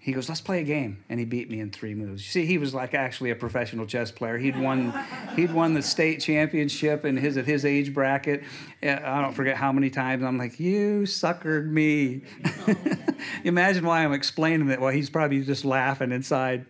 [0.03, 1.01] he goes, let's play a game.
[1.07, 2.25] And he beat me in three moves.
[2.25, 4.37] You see, he was like actually a professional chess player.
[4.37, 4.93] He'd won,
[5.37, 8.43] he'd won the state championship in his, at his age bracket.
[8.81, 10.21] I don't forget how many times.
[10.21, 12.23] I'm like, you suckered me.
[13.45, 14.81] Imagine why I'm explaining that.
[14.81, 16.65] Well, he's probably just laughing inside.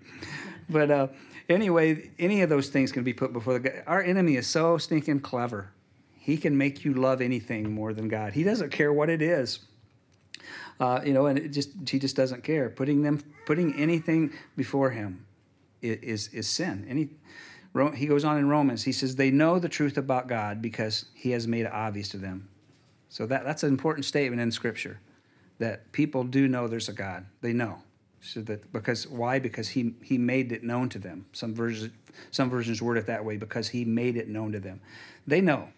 [0.69, 1.07] But uh,
[1.49, 3.83] anyway, any of those things can be put before the God.
[3.87, 5.71] Our enemy is so stinking clever.
[6.19, 8.33] He can make you love anything more than God.
[8.33, 9.61] He doesn't care what it is.
[10.79, 12.69] Uh, you know, and it just he just doesn't care.
[12.69, 15.25] Putting them, putting anything before him,
[15.83, 16.85] is is sin.
[16.89, 17.09] Any,
[17.95, 18.83] he goes on in Romans.
[18.83, 22.17] He says they know the truth about God because He has made it obvious to
[22.17, 22.49] them.
[23.09, 24.99] So that that's an important statement in Scripture,
[25.59, 27.25] that people do know there's a God.
[27.41, 27.79] They know.
[28.21, 29.39] So that because why?
[29.39, 31.25] Because He He made it known to them.
[31.33, 31.91] Some versions
[32.31, 34.81] some versions word it that way because He made it known to them.
[35.27, 35.69] They know.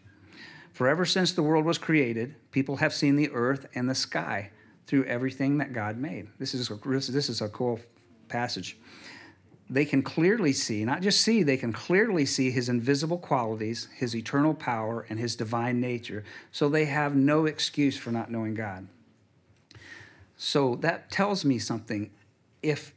[0.74, 4.52] For ever since the world was created, people have seen the earth and the sky
[4.88, 6.28] through everything that God made.
[6.40, 7.80] This is a, this is a cool
[8.28, 8.78] passage.
[9.68, 14.16] They can clearly see, not just see, they can clearly see his invisible qualities, his
[14.16, 16.24] eternal power, and his divine nature.
[16.52, 18.88] So they have no excuse for not knowing God.
[20.38, 22.12] So that tells me something.
[22.62, 22.94] If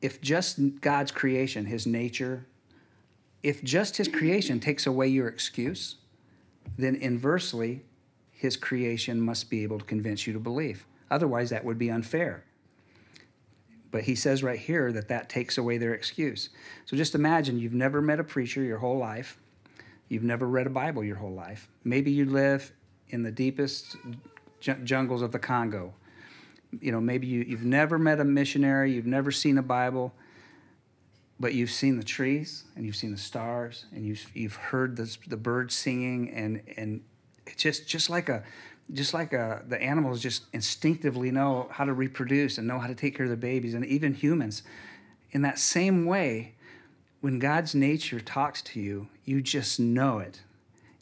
[0.00, 2.46] if just God's creation, his nature,
[3.42, 5.96] if just his creation takes away your excuse,
[6.78, 7.82] then inversely,
[8.32, 10.86] his creation must be able to convince you to believe.
[11.10, 12.44] Otherwise, that would be unfair.
[13.90, 16.50] But he says right here that that takes away their excuse.
[16.84, 19.38] So just imagine you've never met a preacher your whole life.
[20.08, 21.68] You've never read a Bible your whole life.
[21.84, 22.72] Maybe you live
[23.08, 23.96] in the deepest
[24.60, 25.94] jungles of the Congo.
[26.80, 30.14] You know, maybe you, you've never met a missionary, you've never seen a Bible,
[31.40, 35.16] but you've seen the trees and you've seen the stars and you've, you've heard the,
[35.26, 37.00] the birds singing and, and
[37.46, 38.44] it's just, just like a,
[38.92, 42.94] just like uh, the animals just instinctively know how to reproduce and know how to
[42.94, 44.62] take care of their babies, and even humans.
[45.32, 46.54] In that same way,
[47.20, 50.40] when God's nature talks to you, you just know it.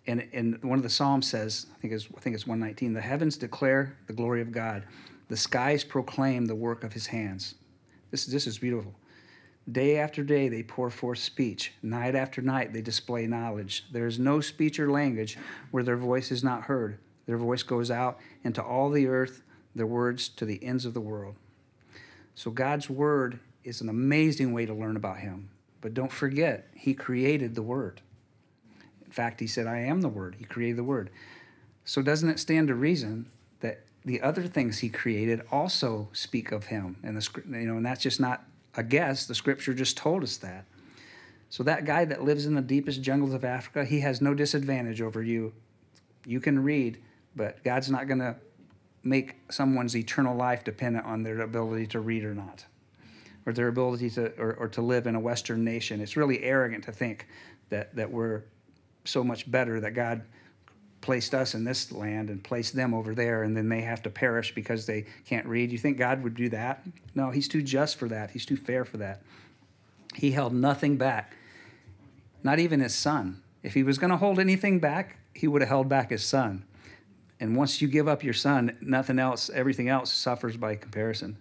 [0.06, 3.00] And, and one of the Psalms says, I think, it's, I think it's 119, the
[3.00, 4.84] heavens declare the glory of God,
[5.28, 7.54] the skies proclaim the work of his hands.
[8.10, 8.94] This, this is beautiful.
[9.70, 11.74] Day after day, they pour forth speech.
[11.82, 13.84] Night after night, they display knowledge.
[13.92, 15.36] There is no speech or language
[15.72, 16.98] where their voice is not heard.
[17.28, 19.42] Their voice goes out into all the earth,
[19.74, 21.36] their words to the ends of the world.
[22.34, 25.50] So, God's word is an amazing way to learn about Him.
[25.82, 28.00] But don't forget, He created the word.
[29.04, 30.36] In fact, He said, I am the word.
[30.38, 31.10] He created the word.
[31.84, 36.66] So, doesn't it stand to reason that the other things He created also speak of
[36.66, 36.96] Him?
[37.02, 39.26] And, the, you know, and that's just not a guess.
[39.26, 40.64] The scripture just told us that.
[41.50, 45.02] So, that guy that lives in the deepest jungles of Africa, he has no disadvantage
[45.02, 45.52] over you.
[46.24, 46.96] You can read
[47.38, 48.36] but God's not going to
[49.02, 52.66] make someone's eternal life dependent on their ability to read or not,
[53.46, 56.02] or their ability to or, or to live in a Western nation.
[56.02, 57.26] It's really arrogant to think
[57.70, 58.42] that that we're
[59.04, 60.22] so much better that God
[61.00, 64.10] placed us in this land and placed them over there, and then they have to
[64.10, 65.70] perish because they can't read.
[65.70, 66.84] You think God would do that?
[67.14, 68.32] No, He's too just for that.
[68.32, 69.22] He's too fair for that.
[70.14, 71.36] He held nothing back,
[72.42, 73.42] not even His Son.
[73.62, 76.64] If He was going to hold anything back, He would have held back His Son.
[77.40, 81.36] And once you give up your son, nothing else, everything else suffers by comparison.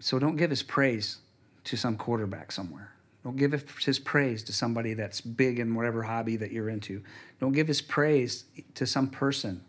[0.00, 1.18] So don't give his praise
[1.64, 2.92] to some quarterback somewhere.
[3.22, 3.52] Don't give
[3.82, 7.02] his praise to somebody that's big in whatever hobby that you're into.
[7.40, 9.64] Don't give his praise to some person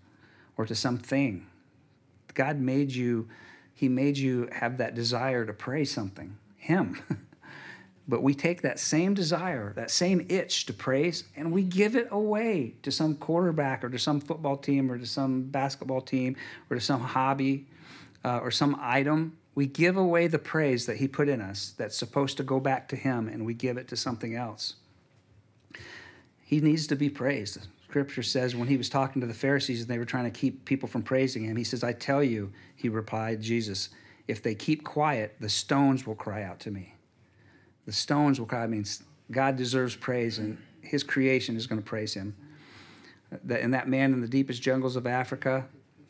[0.57, 1.47] or to something.
[2.33, 3.29] God made you,
[3.73, 7.01] he made you have that desire to praise something, him.
[8.07, 12.07] But we take that same desire, that same itch to praise, and we give it
[12.11, 16.35] away to some quarterback or to some football team or to some basketball team
[16.69, 17.65] or to some hobby
[18.23, 19.37] uh, or some item.
[19.55, 22.89] We give away the praise that He put in us that's supposed to go back
[22.89, 24.75] to Him, and we give it to something else.
[26.43, 27.57] He needs to be praised.
[27.87, 30.65] Scripture says when he was talking to the Pharisees and they were trying to keep
[30.65, 33.89] people from praising him, he says, I tell you, he replied, Jesus,
[34.27, 36.94] if they keep quiet, the stones will cry out to me
[37.85, 38.63] the stones will cry.
[38.63, 38.85] I mean,
[39.31, 42.35] God deserves praise, and His creation is going to praise Him.
[43.31, 45.65] And that man in the deepest jungles of Africa,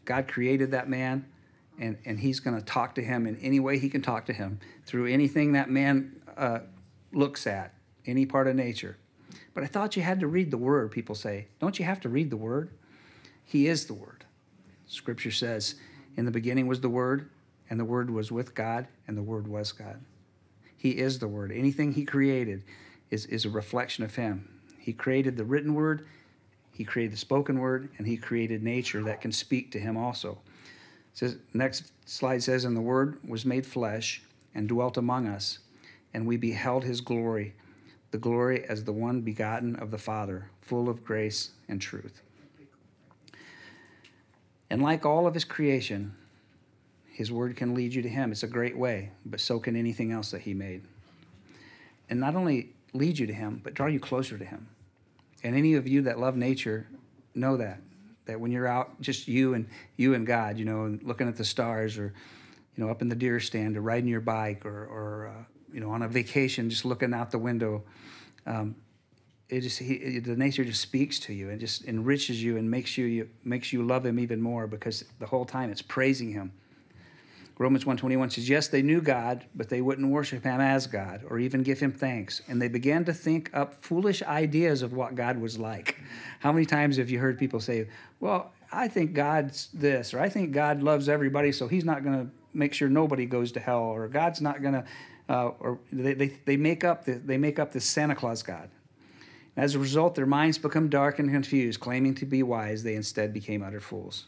[0.05, 1.25] God created that man,
[1.79, 4.33] and and He's going to talk to him in any way He can talk to
[4.33, 6.59] him through anything that man uh,
[7.11, 7.73] looks at,
[8.05, 8.97] any part of nature.
[9.53, 10.91] But I thought you had to read the Word.
[10.91, 12.69] People say, don't you have to read the Word?
[13.43, 14.25] He is the Word.
[14.85, 15.75] Scripture says,
[16.17, 17.29] "In the beginning was the Word,
[17.69, 19.99] and the Word was with God, and the Word was God."
[20.77, 21.51] He is the Word.
[21.51, 22.63] Anything He created
[23.09, 24.49] is, is a reflection of Him.
[24.79, 26.05] He created the written Word,
[26.71, 30.38] He created the spoken Word, and He created nature that can speak to Him also.
[31.13, 34.21] Says, next slide says, And the Word was made flesh
[34.53, 35.59] and dwelt among us,
[36.13, 37.55] and we beheld His glory,
[38.11, 42.21] the glory as the one begotten of the Father, full of grace and truth.
[44.69, 46.15] And like all of His creation,
[47.15, 48.34] his word can lead you to Him.
[48.34, 50.84] It's a great way, but so can anything else that He made.
[52.10, 54.67] And not only lead you to Him, but draw you closer to Him.
[55.41, 56.88] And any of you that love nature
[57.34, 57.80] know that.
[58.25, 61.38] That when you're out, just you and you and God, you know, and looking at
[61.38, 62.13] the stars, or
[62.75, 65.80] you know, up in the deer stand, or riding your bike, or, or uh, you
[65.80, 67.86] know, on a vacation, just looking out the window.
[68.45, 68.75] Um,
[69.47, 72.97] it just he, the nature just speaks to you and just enriches you and makes
[72.97, 76.51] you, you makes you love him even more because the whole time it's praising him
[77.57, 81.39] Romans 1:21 says, "Yes, they knew God, but they wouldn't worship him as God or
[81.39, 85.39] even give him thanks, and they began to think up foolish ideas of what God
[85.39, 85.95] was like."
[86.39, 87.87] How many times have you heard people say,
[88.19, 92.25] "Well, I think God's this," or "I think God loves everybody, so he's not going
[92.25, 94.83] to make sure nobody goes to hell," or "God's not going to,"
[95.29, 98.69] uh, or they, they, they make up the, they make up this Santa Claus God.
[99.55, 101.79] As a result, their minds become dark and confused.
[101.79, 104.25] Claiming to be wise, they instead became utter fools.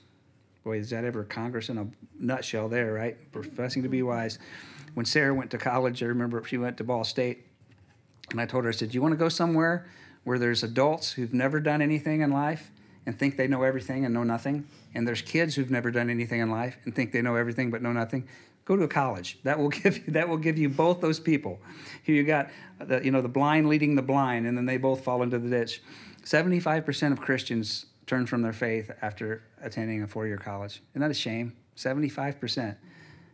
[0.68, 1.88] Boy, is that ever Congress in a
[2.20, 3.32] nutshell there, right?
[3.32, 4.38] Professing to be wise.
[4.96, 7.46] When Sarah went to college, I remember she went to Ball State,
[8.32, 9.88] and I told her, I said, Do you want to go somewhere
[10.26, 12.70] where there's adults who've never done anything in life
[13.06, 14.68] and think they know everything and know nothing?
[14.94, 17.82] And there's kids who've never done anything in life and think they know everything but
[17.82, 18.28] know nothing?
[18.66, 19.40] Go to a college.
[19.44, 21.62] That will give you that will give you both those people.
[22.04, 25.06] Here you got the you know the blind leading the blind, and then they both
[25.06, 25.82] fall into the ditch.
[26.26, 30.82] Seventy-five percent of Christians turn from their faith after attending a four year college.
[30.94, 31.56] Isn't that a shame?
[31.76, 32.76] 75%.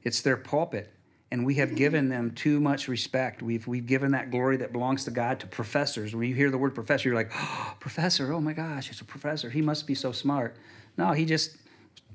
[0.03, 0.91] It's their pulpit.
[1.31, 3.41] And we have given them too much respect.
[3.41, 6.15] We've, we've given that glory that belongs to God to professors.
[6.15, 9.05] When you hear the word professor, you're like, oh, professor, oh my gosh, it's a
[9.05, 9.49] professor.
[9.49, 10.57] He must be so smart.
[10.97, 11.57] No, he just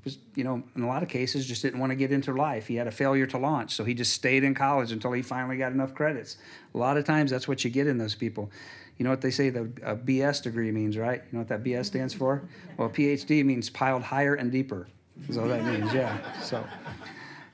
[0.05, 2.67] was, you know, in a lot of cases, just didn't want to get into life.
[2.67, 5.57] He had a failure to launch, so he just stayed in college until he finally
[5.57, 6.37] got enough credits.
[6.75, 8.51] A lot of times, that's what you get in those people.
[8.99, 11.23] You know what they say the BS degree means, right?
[11.25, 12.43] You know what that BS stands for?
[12.77, 14.89] Well, PhD means piled higher and deeper.
[15.29, 16.41] Is all that means, yeah.
[16.41, 16.65] So,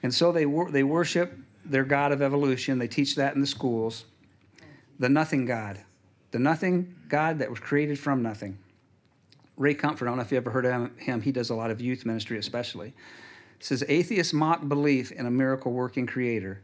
[0.03, 2.79] and so they wor- they worship their God of evolution.
[2.79, 4.05] They teach that in the schools.
[4.99, 5.81] The nothing God,
[6.31, 8.59] the nothing God that was created from nothing.
[9.57, 11.21] Ray Comfort, I don't know if you ever heard of him.
[11.21, 12.93] He does a lot of youth ministry, especially.
[13.61, 16.61] says atheists mock belief in a miracle working creator,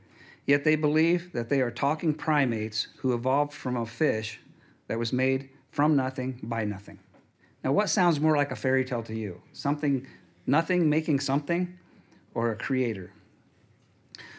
[0.46, 4.40] yet they believe that they are talking primates who evolved from a fish
[4.90, 6.98] that was made from nothing by nothing.
[7.62, 9.40] Now, what sounds more like a fairy tale to you?
[9.52, 10.04] Something,
[10.48, 11.78] nothing making something,
[12.34, 13.12] or a creator?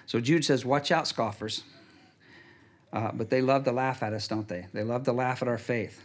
[0.06, 1.64] So Jude says, Watch out, scoffers.
[2.92, 4.68] Uh, but they love to laugh at us, don't they?
[4.74, 6.04] They love to laugh at our faith.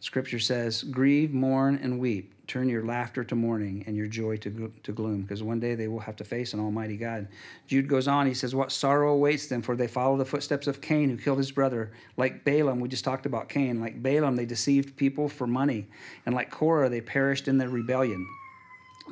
[0.00, 2.34] Scripture says, Grieve, mourn, and weep.
[2.46, 5.88] Turn your laughter to mourning and your joy to, to gloom, because one day they
[5.88, 7.28] will have to face an almighty God.
[7.68, 10.80] Jude goes on, he says, What sorrow awaits them, for they follow the footsteps of
[10.80, 11.92] Cain, who killed his brother.
[12.16, 13.80] Like Balaam, we just talked about Cain.
[13.80, 15.86] Like Balaam, they deceived people for money.
[16.24, 18.26] And like Korah, they perished in their rebellion.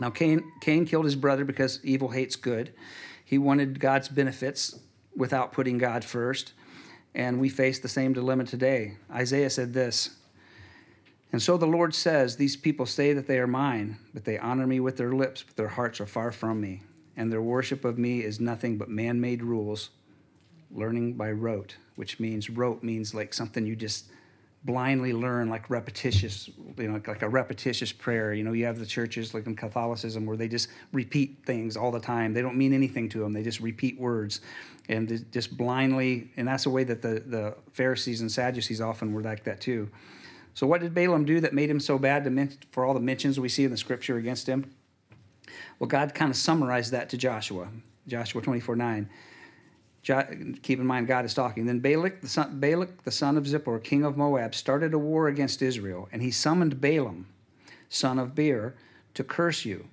[0.01, 2.73] Now, Cain, Cain killed his brother because evil hates good.
[3.25, 4.79] He wanted God's benefits
[5.15, 6.55] without putting God first.
[7.15, 8.97] And we face the same dilemma today.
[9.13, 10.18] Isaiah said this
[11.33, 14.67] and so the Lord says, These people say that they are mine, but they honor
[14.67, 16.83] me with their lips, but their hearts are far from me.
[17.17, 19.91] And their worship of me is nothing but man made rules,
[20.71, 24.07] learning by rote, which means rote means like something you just
[24.65, 28.33] blindly learn, like repetitious, you know, like a repetitious prayer.
[28.33, 31.91] You know, you have the churches like in Catholicism where they just repeat things all
[31.91, 32.33] the time.
[32.33, 34.41] They don't mean anything to them, they just repeat words.
[34.91, 39.21] And just blindly, and that's the way that the, the Pharisees and Sadducees often were
[39.21, 39.91] like that too.
[40.55, 42.25] So, what did Balaam do that made him so bad
[42.71, 44.71] for all the mentions we see in the scripture against him?
[45.79, 47.69] Well, God kind of summarized that to Joshua,
[48.07, 49.09] Joshua 24 9.
[50.63, 51.67] keep in mind, God is talking.
[51.67, 55.29] Then Balak the, son, Balak, the son of Zippor, king of Moab, started a war
[55.29, 57.27] against Israel, and he summoned Balaam,
[57.89, 58.75] son of Beor,
[59.15, 59.87] to curse you.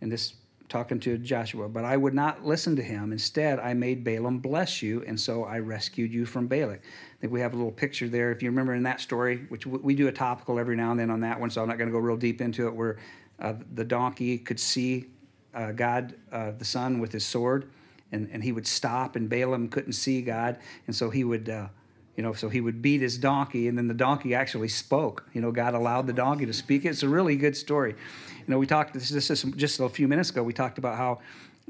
[0.00, 0.34] And this
[0.68, 3.12] talking to Joshua, but I would not listen to him.
[3.12, 6.82] Instead, I made Balaam bless you, and so I rescued you from Balak.
[7.20, 8.30] Think we have a little picture there.
[8.30, 11.10] If you remember in that story, which we do a topical every now and then
[11.10, 12.98] on that one, so I'm not going to go real deep into it, where
[13.40, 15.06] uh, the donkey could see
[15.54, 17.70] uh, God, uh, the Son, with his sword,
[18.12, 21.68] and, and he would stop, and Balaam couldn't see God, and so he would uh,
[22.16, 25.28] you know, so he would beat his donkey, and then the donkey actually spoke.
[25.34, 26.86] You know, God allowed the donkey to speak.
[26.86, 27.90] It's a really good story.
[27.90, 30.42] You know, we talked this, this is just a few minutes ago.
[30.42, 31.20] We talked about how,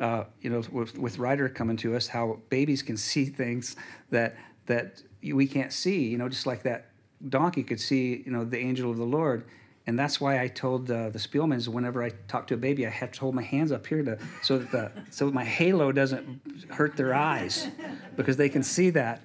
[0.01, 3.77] uh, you know, with, with Ryder coming to us, how babies can see things
[4.11, 6.07] that that we can't see.
[6.07, 6.87] You know, just like that
[7.29, 9.45] donkey could see, you know, the angel of the Lord.
[9.89, 12.91] And that's why I told uh, the Spielmans whenever I talk to a baby, I
[12.91, 16.41] have to hold my hands up here to so that the so my halo doesn't
[16.71, 17.69] hurt their eyes
[18.17, 19.23] because they can see that.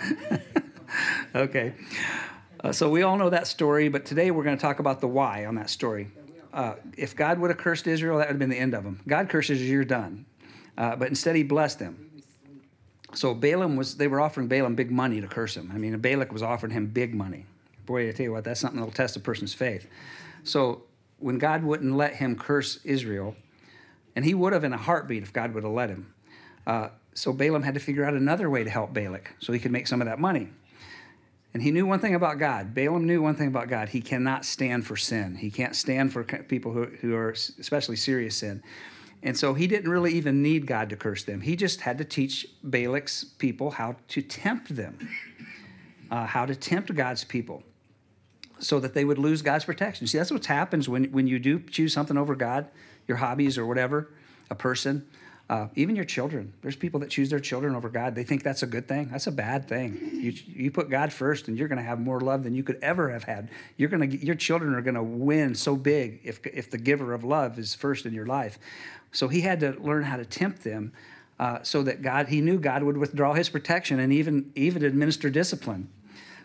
[1.34, 1.74] okay.
[2.62, 5.08] Uh, so we all know that story, but today we're going to talk about the
[5.08, 6.08] why on that story.
[6.52, 9.00] Uh, if God would have cursed Israel, that would have been the end of them.
[9.06, 10.24] God curses you, you're done.
[10.76, 12.09] Uh, but instead, he blessed them.
[13.14, 15.70] So Balaam was, they were offering Balaam big money to curse him.
[15.74, 17.46] I mean, Balak was offering him big money.
[17.86, 19.86] Boy, I tell you what, that's something that'll test a person's faith.
[20.44, 20.82] So
[21.18, 23.34] when God wouldn't let him curse Israel,
[24.14, 26.14] and he would have in a heartbeat if God would have let him,
[26.66, 29.72] uh, so Balaam had to figure out another way to help Balak so he could
[29.72, 30.48] make some of that money.
[31.52, 32.74] And he knew one thing about God.
[32.74, 33.88] Balaam knew one thing about God.
[33.88, 35.34] He cannot stand for sin.
[35.34, 38.62] He can't stand for people who, who are especially serious sin.
[39.22, 41.42] And so he didn't really even need God to curse them.
[41.42, 45.08] He just had to teach Balak's people how to tempt them,
[46.10, 47.62] uh, how to tempt God's people
[48.58, 50.06] so that they would lose God's protection.
[50.06, 52.68] See, that's what happens when, when you do choose something over God,
[53.08, 54.10] your hobbies or whatever,
[54.50, 55.06] a person.
[55.48, 56.52] Uh, even your children.
[56.62, 58.14] There's people that choose their children over God.
[58.14, 59.08] They think that's a good thing.
[59.08, 59.98] That's a bad thing.
[60.12, 62.78] You, you put God first, and you're going to have more love than you could
[62.82, 63.50] ever have had.
[63.76, 67.12] You're going to your children are going to win so big if if the giver
[67.12, 68.60] of love is first in your life.
[69.12, 70.92] So he had to learn how to tempt them,
[71.40, 75.30] uh, so that God he knew God would withdraw His protection and even even administer
[75.30, 75.88] discipline.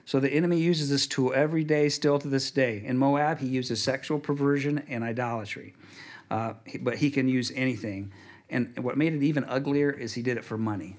[0.05, 2.83] So the enemy uses this tool every day, still to this day.
[2.85, 5.73] In Moab, he uses sexual perversion and idolatry,
[6.29, 8.11] uh, but he can use anything.
[8.49, 10.95] And what made it even uglier is he did it for money.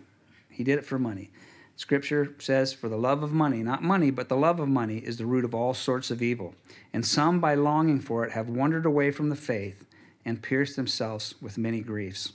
[0.50, 1.30] He did it for money.
[1.76, 5.18] Scripture says, For the love of money, not money, but the love of money is
[5.18, 6.54] the root of all sorts of evil.
[6.92, 9.84] And some, by longing for it, have wandered away from the faith
[10.26, 12.34] and pierced themselves with many griefs.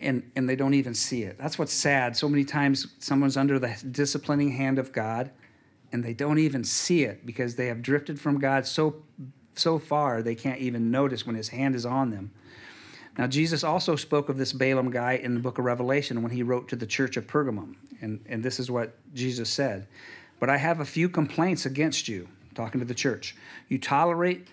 [0.00, 1.38] And, and they don't even see it.
[1.38, 2.16] That's what's sad.
[2.16, 5.30] So many times someone's under the disciplining hand of God
[5.92, 9.02] and they don't even see it because they have drifted from God so
[9.54, 12.30] so far they can't even notice when his hand is on them.
[13.16, 16.44] Now, Jesus also spoke of this Balaam guy in the book of Revelation when he
[16.44, 17.74] wrote to the church of Pergamum.
[18.00, 19.88] And, and this is what Jesus said
[20.38, 23.34] But I have a few complaints against you, talking to the church.
[23.68, 24.46] You tolerate.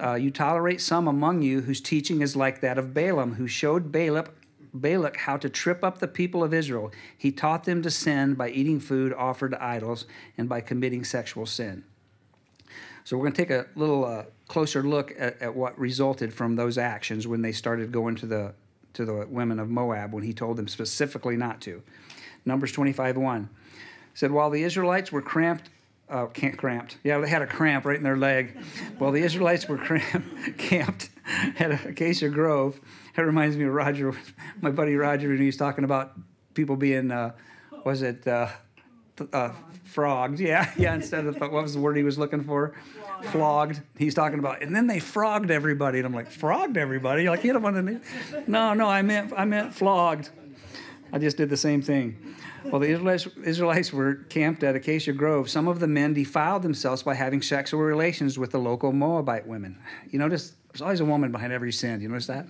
[0.00, 3.90] Uh, you tolerate some among you whose teaching is like that of Balaam, who showed
[3.90, 4.30] Balak,
[4.72, 6.92] Balak how to trip up the people of Israel.
[7.16, 10.06] He taught them to sin by eating food offered to idols
[10.36, 11.84] and by committing sexual sin.
[13.04, 16.56] So we're going to take a little uh, closer look at, at what resulted from
[16.56, 18.54] those actions when they started going to the
[18.94, 21.82] to the women of Moab when he told them specifically not to.
[22.44, 23.48] Numbers 25 1
[24.14, 25.70] said, While the Israelites were cramped,
[26.10, 28.56] uh, can't cramped, yeah, they had a cramp right in their leg.
[28.98, 31.10] Well, the Israelites were cramped, camped
[31.58, 32.80] at Acacia Grove,
[33.14, 34.14] that reminds me of Roger,
[34.60, 36.12] my buddy Roger, when he was talking about
[36.54, 37.32] people being, uh,
[37.84, 38.48] was it, uh,
[39.32, 39.52] uh,
[39.84, 40.38] frogged.
[40.38, 40.94] Yeah, yeah.
[40.94, 42.74] Instead of what was the word he was looking for?
[43.04, 43.32] Flogged.
[43.32, 43.82] flogged.
[43.96, 47.28] He's talking about, and then they frogged everybody, and I'm like, frogged everybody?
[47.28, 48.00] Like you don't want to?
[48.46, 48.86] No, no.
[48.86, 50.30] I meant I meant flogged.
[51.12, 52.16] I just did the same thing.
[52.64, 55.48] Well, the Israelites, Israelites were camped at Acacia Grove.
[55.48, 59.78] Some of the men defiled themselves by having sexual relations with the local Moabite women.
[60.10, 62.00] You notice there's always a woman behind every sin.
[62.00, 62.46] You notice that?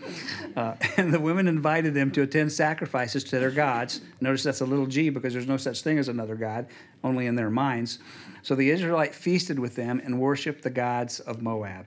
[0.56, 4.00] Uh, and the women invited them to attend sacrifices to their gods.
[4.20, 6.66] Notice that's a little g because there's no such thing as another god,
[7.04, 8.00] only in their minds.
[8.42, 11.86] So the Israelite feasted with them and worshiped the gods of Moab.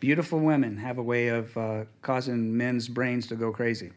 [0.00, 3.92] Beautiful women have a way of uh, causing men's brains to go crazy.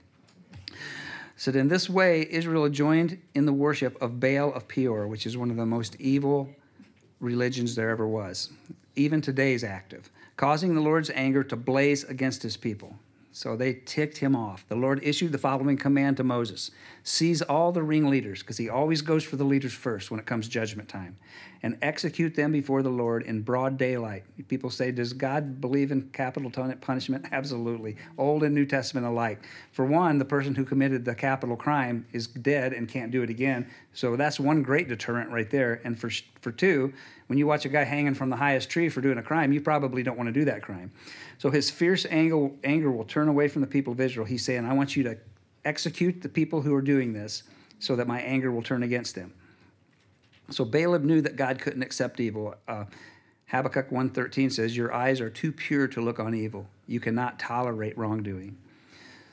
[1.41, 5.35] So in this way, Israel joined in the worship of Baal of Peor, which is
[5.35, 6.47] one of the most evil
[7.19, 8.51] religions there ever was.
[8.95, 12.95] Even today is active causing the Lord's anger to blaze against his people.
[13.31, 14.67] So they ticked him off.
[14.67, 16.69] The Lord issued the following command to Moses
[17.03, 20.47] Seize all the ringleaders, because he always goes for the leaders first when it comes
[20.47, 21.17] judgment time,
[21.63, 24.23] and execute them before the Lord in broad daylight.
[24.47, 27.25] People say, Does God believe in capital punishment?
[27.31, 27.97] Absolutely.
[28.17, 29.43] Old and New Testament alike.
[29.71, 33.29] For one, the person who committed the capital crime is dead and can't do it
[33.29, 33.67] again.
[33.93, 35.81] So that's one great deterrent right there.
[35.83, 36.93] And for, for two,
[37.27, 39.61] when you watch a guy hanging from the highest tree for doing a crime, you
[39.61, 40.91] probably don't want to do that crime.
[41.39, 44.25] So his fierce anger, anger will turn away from the people of Israel.
[44.25, 45.17] He's saying, I want you to
[45.65, 47.43] execute the people who are doing this
[47.79, 49.33] so that my anger will turn against them.
[50.49, 52.55] So Balaam knew that God couldn't accept evil.
[52.67, 52.85] Uh,
[53.47, 56.67] Habakkuk 1.13 says, Your eyes are too pure to look on evil.
[56.87, 58.57] You cannot tolerate wrongdoing.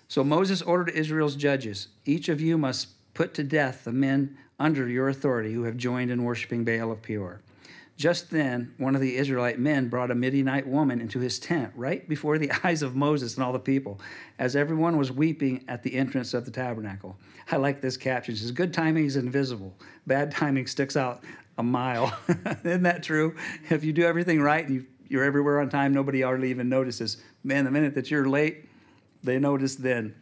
[0.09, 4.89] So Moses ordered Israel's judges, Each of you must put to death the men under
[4.89, 7.41] your authority who have joined in worshiping Baal of Peor.
[7.99, 12.09] Just then, one of the Israelite men brought a Midianite woman into his tent, right
[12.09, 14.01] before the eyes of Moses and all the people,
[14.39, 17.19] as everyone was weeping at the entrance of the tabernacle.
[17.51, 18.35] I like this caption.
[18.35, 19.77] It says, Good timing is invisible,
[20.07, 21.25] bad timing sticks out
[21.59, 22.17] a mile.
[22.65, 23.35] Isn't that true?
[23.69, 27.17] If you do everything right and you, you're everywhere on time, nobody hardly even notices.
[27.43, 28.69] Man, the minute that you're late,
[29.25, 30.15] they notice then.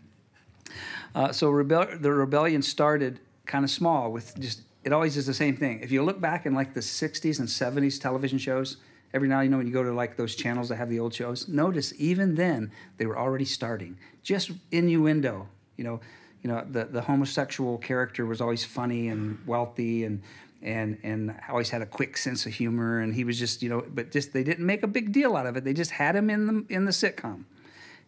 [1.15, 5.35] Uh, so rebel- the rebellion started kind of small with just it always is the
[5.35, 5.81] same thing.
[5.83, 8.77] If you look back in like the 60s and 70s television shows,
[9.13, 11.13] every now you know when you go to like those channels that have the old
[11.13, 13.99] shows, notice even then they were already starting.
[14.23, 16.01] Just innuendo, you know,
[16.41, 20.23] you know, the, the homosexual character was always funny and wealthy and
[20.63, 23.85] and and always had a quick sense of humor and he was just, you know,
[23.93, 25.65] but just they didn't make a big deal out of it.
[25.65, 27.43] They just had him in the in the sitcom.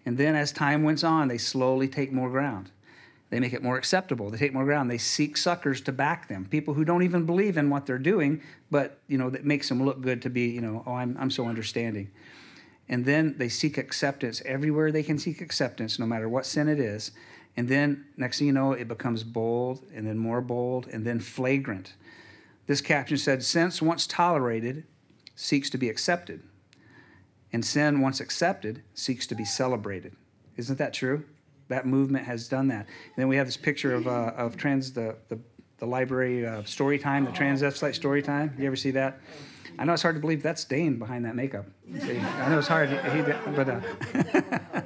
[0.07, 2.71] And then as time went on, they slowly take more ground.
[3.31, 4.31] They make it more acceptable.
[4.31, 4.91] They take more ground.
[4.91, 6.47] They seek suckers to back them.
[6.47, 9.85] People who don't even believe in what they're doing, but you know that makes them
[9.85, 12.11] look good to be, you know, oh, I'm I'm so understanding.
[12.89, 16.81] And then they seek acceptance everywhere they can seek acceptance, no matter what sin it
[16.81, 17.11] is.
[17.55, 21.21] And then next thing you know, it becomes bold, and then more bold, and then
[21.21, 21.95] flagrant.
[22.67, 24.85] This caption said, "Since once tolerated,
[25.35, 26.43] seeks to be accepted,
[27.53, 30.15] and sin once accepted seeks to be celebrated."
[30.57, 31.25] Isn't that true?
[31.69, 32.87] That movement has done that.
[32.87, 35.39] And then we have this picture of, uh, of trans, the, the,
[35.79, 38.55] the library uh, story time, the trans transvestite story time.
[38.59, 39.21] You ever see that?
[39.79, 41.67] I know it's hard to believe that's Dane behind that makeup.
[41.95, 43.81] I know it's hard, he, but uh,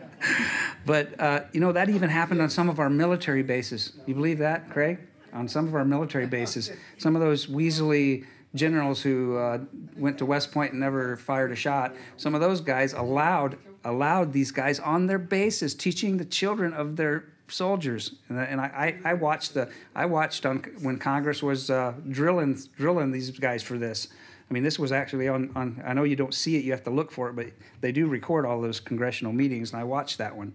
[0.86, 3.94] but uh, you know that even happened on some of our military bases.
[4.06, 4.98] You believe that, Craig?
[5.32, 9.60] On some of our military bases, some of those weaselly generals who uh,
[9.96, 11.94] went to West Point and never fired a shot.
[12.18, 16.96] Some of those guys allowed allowed these guys on their bases teaching the children of
[16.96, 21.94] their soldiers and, and I, I, watched the I watched on when Congress was uh,
[22.08, 24.08] drilling drilling these guys for this.
[24.48, 25.82] I mean, this was actually on, on.
[25.84, 27.46] I know you don't see it; you have to look for it, but
[27.80, 30.54] they do record all those congressional meetings, and I watched that one.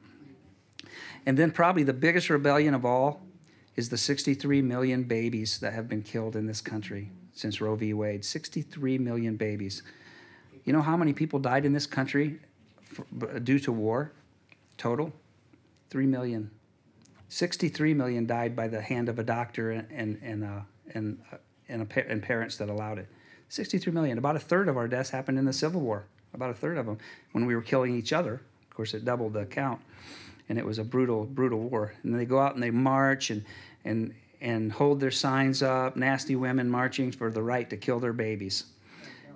[1.25, 3.21] And then probably the biggest rebellion of all
[3.75, 7.93] is the 63 million babies that have been killed in this country since Roe v.
[7.93, 8.25] Wade.
[8.25, 9.83] 63 million babies
[10.65, 12.39] You know how many people died in this country
[13.43, 14.11] due to war?
[14.77, 15.11] Total?
[15.89, 16.51] Three million.
[17.29, 20.59] 63 million died by the hand of a doctor and, and, and, uh,
[20.93, 21.37] and, uh,
[21.67, 23.07] and, a, pa- and parents that allowed it.
[23.49, 24.17] 63 million.
[24.17, 26.05] About a third of our deaths happened in the Civil War.
[26.33, 26.97] About a third of them
[27.31, 28.41] when we were killing each other.
[28.69, 29.81] Of course, it doubled the count.
[30.49, 31.93] And it was a brutal, brutal war.
[32.03, 33.43] And they go out and they march and,
[33.83, 38.13] and, and hold their signs up, nasty women marching for the right to kill their
[38.13, 38.65] babies.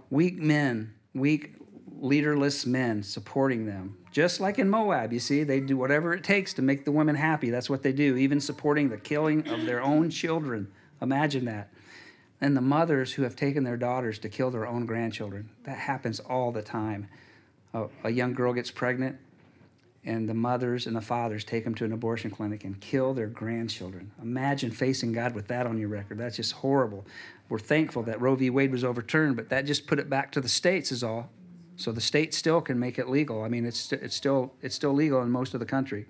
[0.09, 1.55] Weak men, weak,
[2.01, 3.95] leaderless men supporting them.
[4.11, 7.15] Just like in Moab, you see, they do whatever it takes to make the women
[7.15, 7.51] happy.
[7.51, 10.67] That's what they do, even supporting the killing of their own children.
[11.01, 11.69] Imagine that.
[12.41, 15.51] And the mothers who have taken their daughters to kill their own grandchildren.
[15.63, 17.07] That happens all the time.
[17.73, 19.17] A, a young girl gets pregnant,
[20.03, 23.27] and the mothers and the fathers take them to an abortion clinic and kill their
[23.27, 24.11] grandchildren.
[24.19, 26.17] Imagine facing God with that on your record.
[26.17, 27.05] That's just horrible.
[27.47, 28.49] We're thankful that Roe v.
[28.49, 31.29] Wade was overturned, but that just put it back to the states, is all.
[31.81, 33.43] So the state still can make it legal.
[33.43, 36.05] I mean, it's it's still it's still legal in most of the country.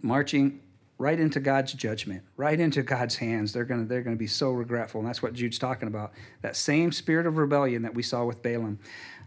[0.00, 0.60] Marching
[0.98, 3.52] right into God's judgment, right into God's hands.
[3.52, 6.12] They're gonna they're gonna be so regretful, and that's what Jude's talking about.
[6.42, 8.78] That same spirit of rebellion that we saw with Balaam.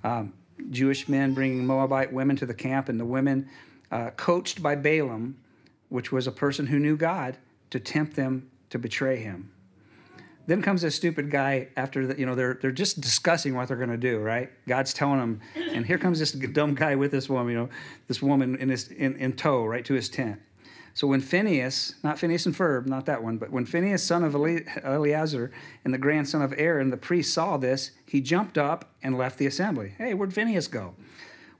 [0.06, 0.34] Um,
[0.70, 3.50] Jewish men bringing Moabite women to the camp, and the women
[3.92, 5.36] uh, coached by Balaam,
[5.90, 7.38] which was a person who knew God,
[7.72, 9.52] to tempt them to betray him.
[10.48, 13.78] Then comes this stupid guy after that, you know, they're, they're just discussing what they're
[13.78, 14.52] going to do, right?
[14.68, 17.70] God's telling them, and here comes this dumb guy with this woman, you know,
[18.08, 20.40] this woman in, his, in, in tow, right to his tent.
[20.94, 24.34] So when Phineas, not Phineas and Ferb, not that one, but when Phineas, son of
[24.34, 25.52] Eleazar,
[25.84, 29.46] and the grandson of Aaron, the priest, saw this, he jumped up and left the
[29.46, 29.94] assembly.
[29.98, 30.96] Hey, where'd Phineas go?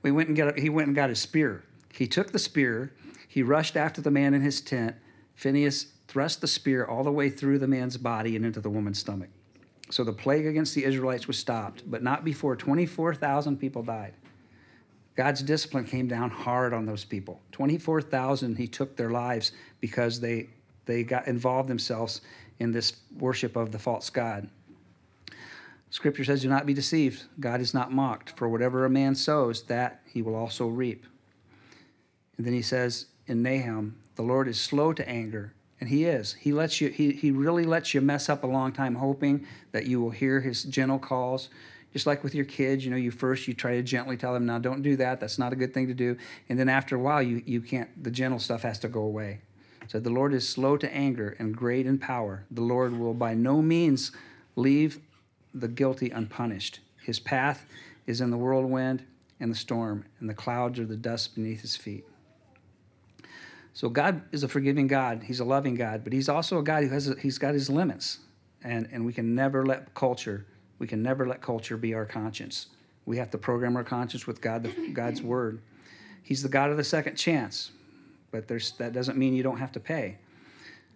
[0.00, 1.64] We went and got, he went and got his spear.
[1.92, 2.94] He took the spear,
[3.28, 4.96] he rushed after the man in his tent.
[5.34, 8.98] Phineas thrust the spear all the way through the man's body and into the woman's
[8.98, 9.28] stomach.
[9.90, 14.14] So the plague against the Israelites was stopped, but not before 24,000 people died.
[15.14, 17.42] God's discipline came down hard on those people.
[17.52, 19.52] 24,000 he took their lives
[19.82, 20.48] because they
[20.86, 22.22] they got involved themselves
[22.60, 24.48] in this worship of the false god.
[25.90, 27.24] Scripture says, "Do not be deceived.
[27.38, 28.30] God is not mocked.
[28.38, 31.04] For whatever a man sows, that he will also reap."
[32.38, 36.34] And then he says in Nahum, "The Lord is slow to anger, and he is.
[36.34, 39.86] He lets you he he really lets you mess up a long time hoping that
[39.86, 41.48] you will hear his gentle calls."
[41.92, 44.44] just like with your kids you know you first you try to gently tell them
[44.44, 45.18] now don't do that.
[45.18, 46.18] That's not a good thing to do.
[46.50, 49.40] And then after a while you, you can't the gentle stuff has to go away.
[49.88, 52.44] So the lord is slow to anger and great in power.
[52.50, 54.12] The lord will by no means
[54.56, 55.00] leave
[55.54, 56.80] the guilty unpunished.
[57.02, 57.64] His path
[58.06, 59.06] is in the whirlwind
[59.40, 62.04] and the storm and the clouds are the dust beneath his feet
[63.76, 66.82] so god is a forgiving god he's a loving god but he's also a god
[66.82, 68.20] who has a, he's got his limits
[68.64, 70.46] and and we can never let culture
[70.78, 72.66] we can never let culture be our conscience.
[73.04, 75.60] We have to program our conscience with God, the, God's word.
[76.22, 77.70] He's the God of the second chance,
[78.30, 80.18] but there's, that doesn't mean you don't have to pay.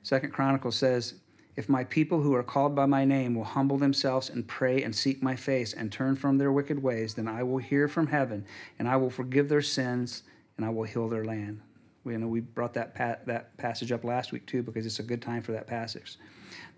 [0.02, 1.14] Second Chronicles says,
[1.56, 4.94] "If my people who are called by my name will humble themselves and pray and
[4.94, 8.44] seek my face and turn from their wicked ways, then I will hear from heaven
[8.78, 10.22] and I will forgive their sins
[10.56, 11.60] and I will heal their land."
[12.04, 14.98] We you know we brought that pa- that passage up last week too because it's
[14.98, 16.18] a good time for that passage.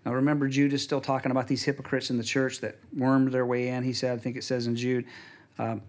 [0.05, 3.45] Now remember, Jude is still talking about these hypocrites in the church that wormed their
[3.45, 3.83] way in.
[3.83, 5.05] He said, I think it says in Jude,
[5.57, 5.81] um,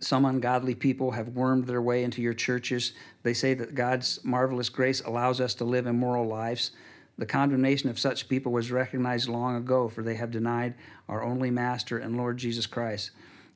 [0.00, 2.92] some ungodly people have wormed their way into your churches.
[3.22, 6.70] They say that God's marvelous grace allows us to live immoral lives.
[7.16, 10.74] The condemnation of such people was recognized long ago, for they have denied
[11.08, 13.10] our only Master and Lord Jesus Christ.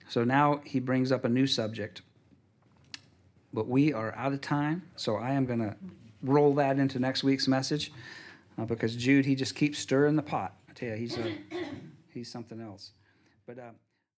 [0.08, 2.02] So now he brings up a new subject.
[3.52, 5.76] But we are out of time, so I am going to
[6.22, 7.92] roll that into next week's message
[8.58, 10.54] uh, because Jude, he just keeps stirring the pot.
[10.68, 11.36] I tell you, he's, a,
[12.14, 12.92] he's something else.
[13.46, 13.70] But uh,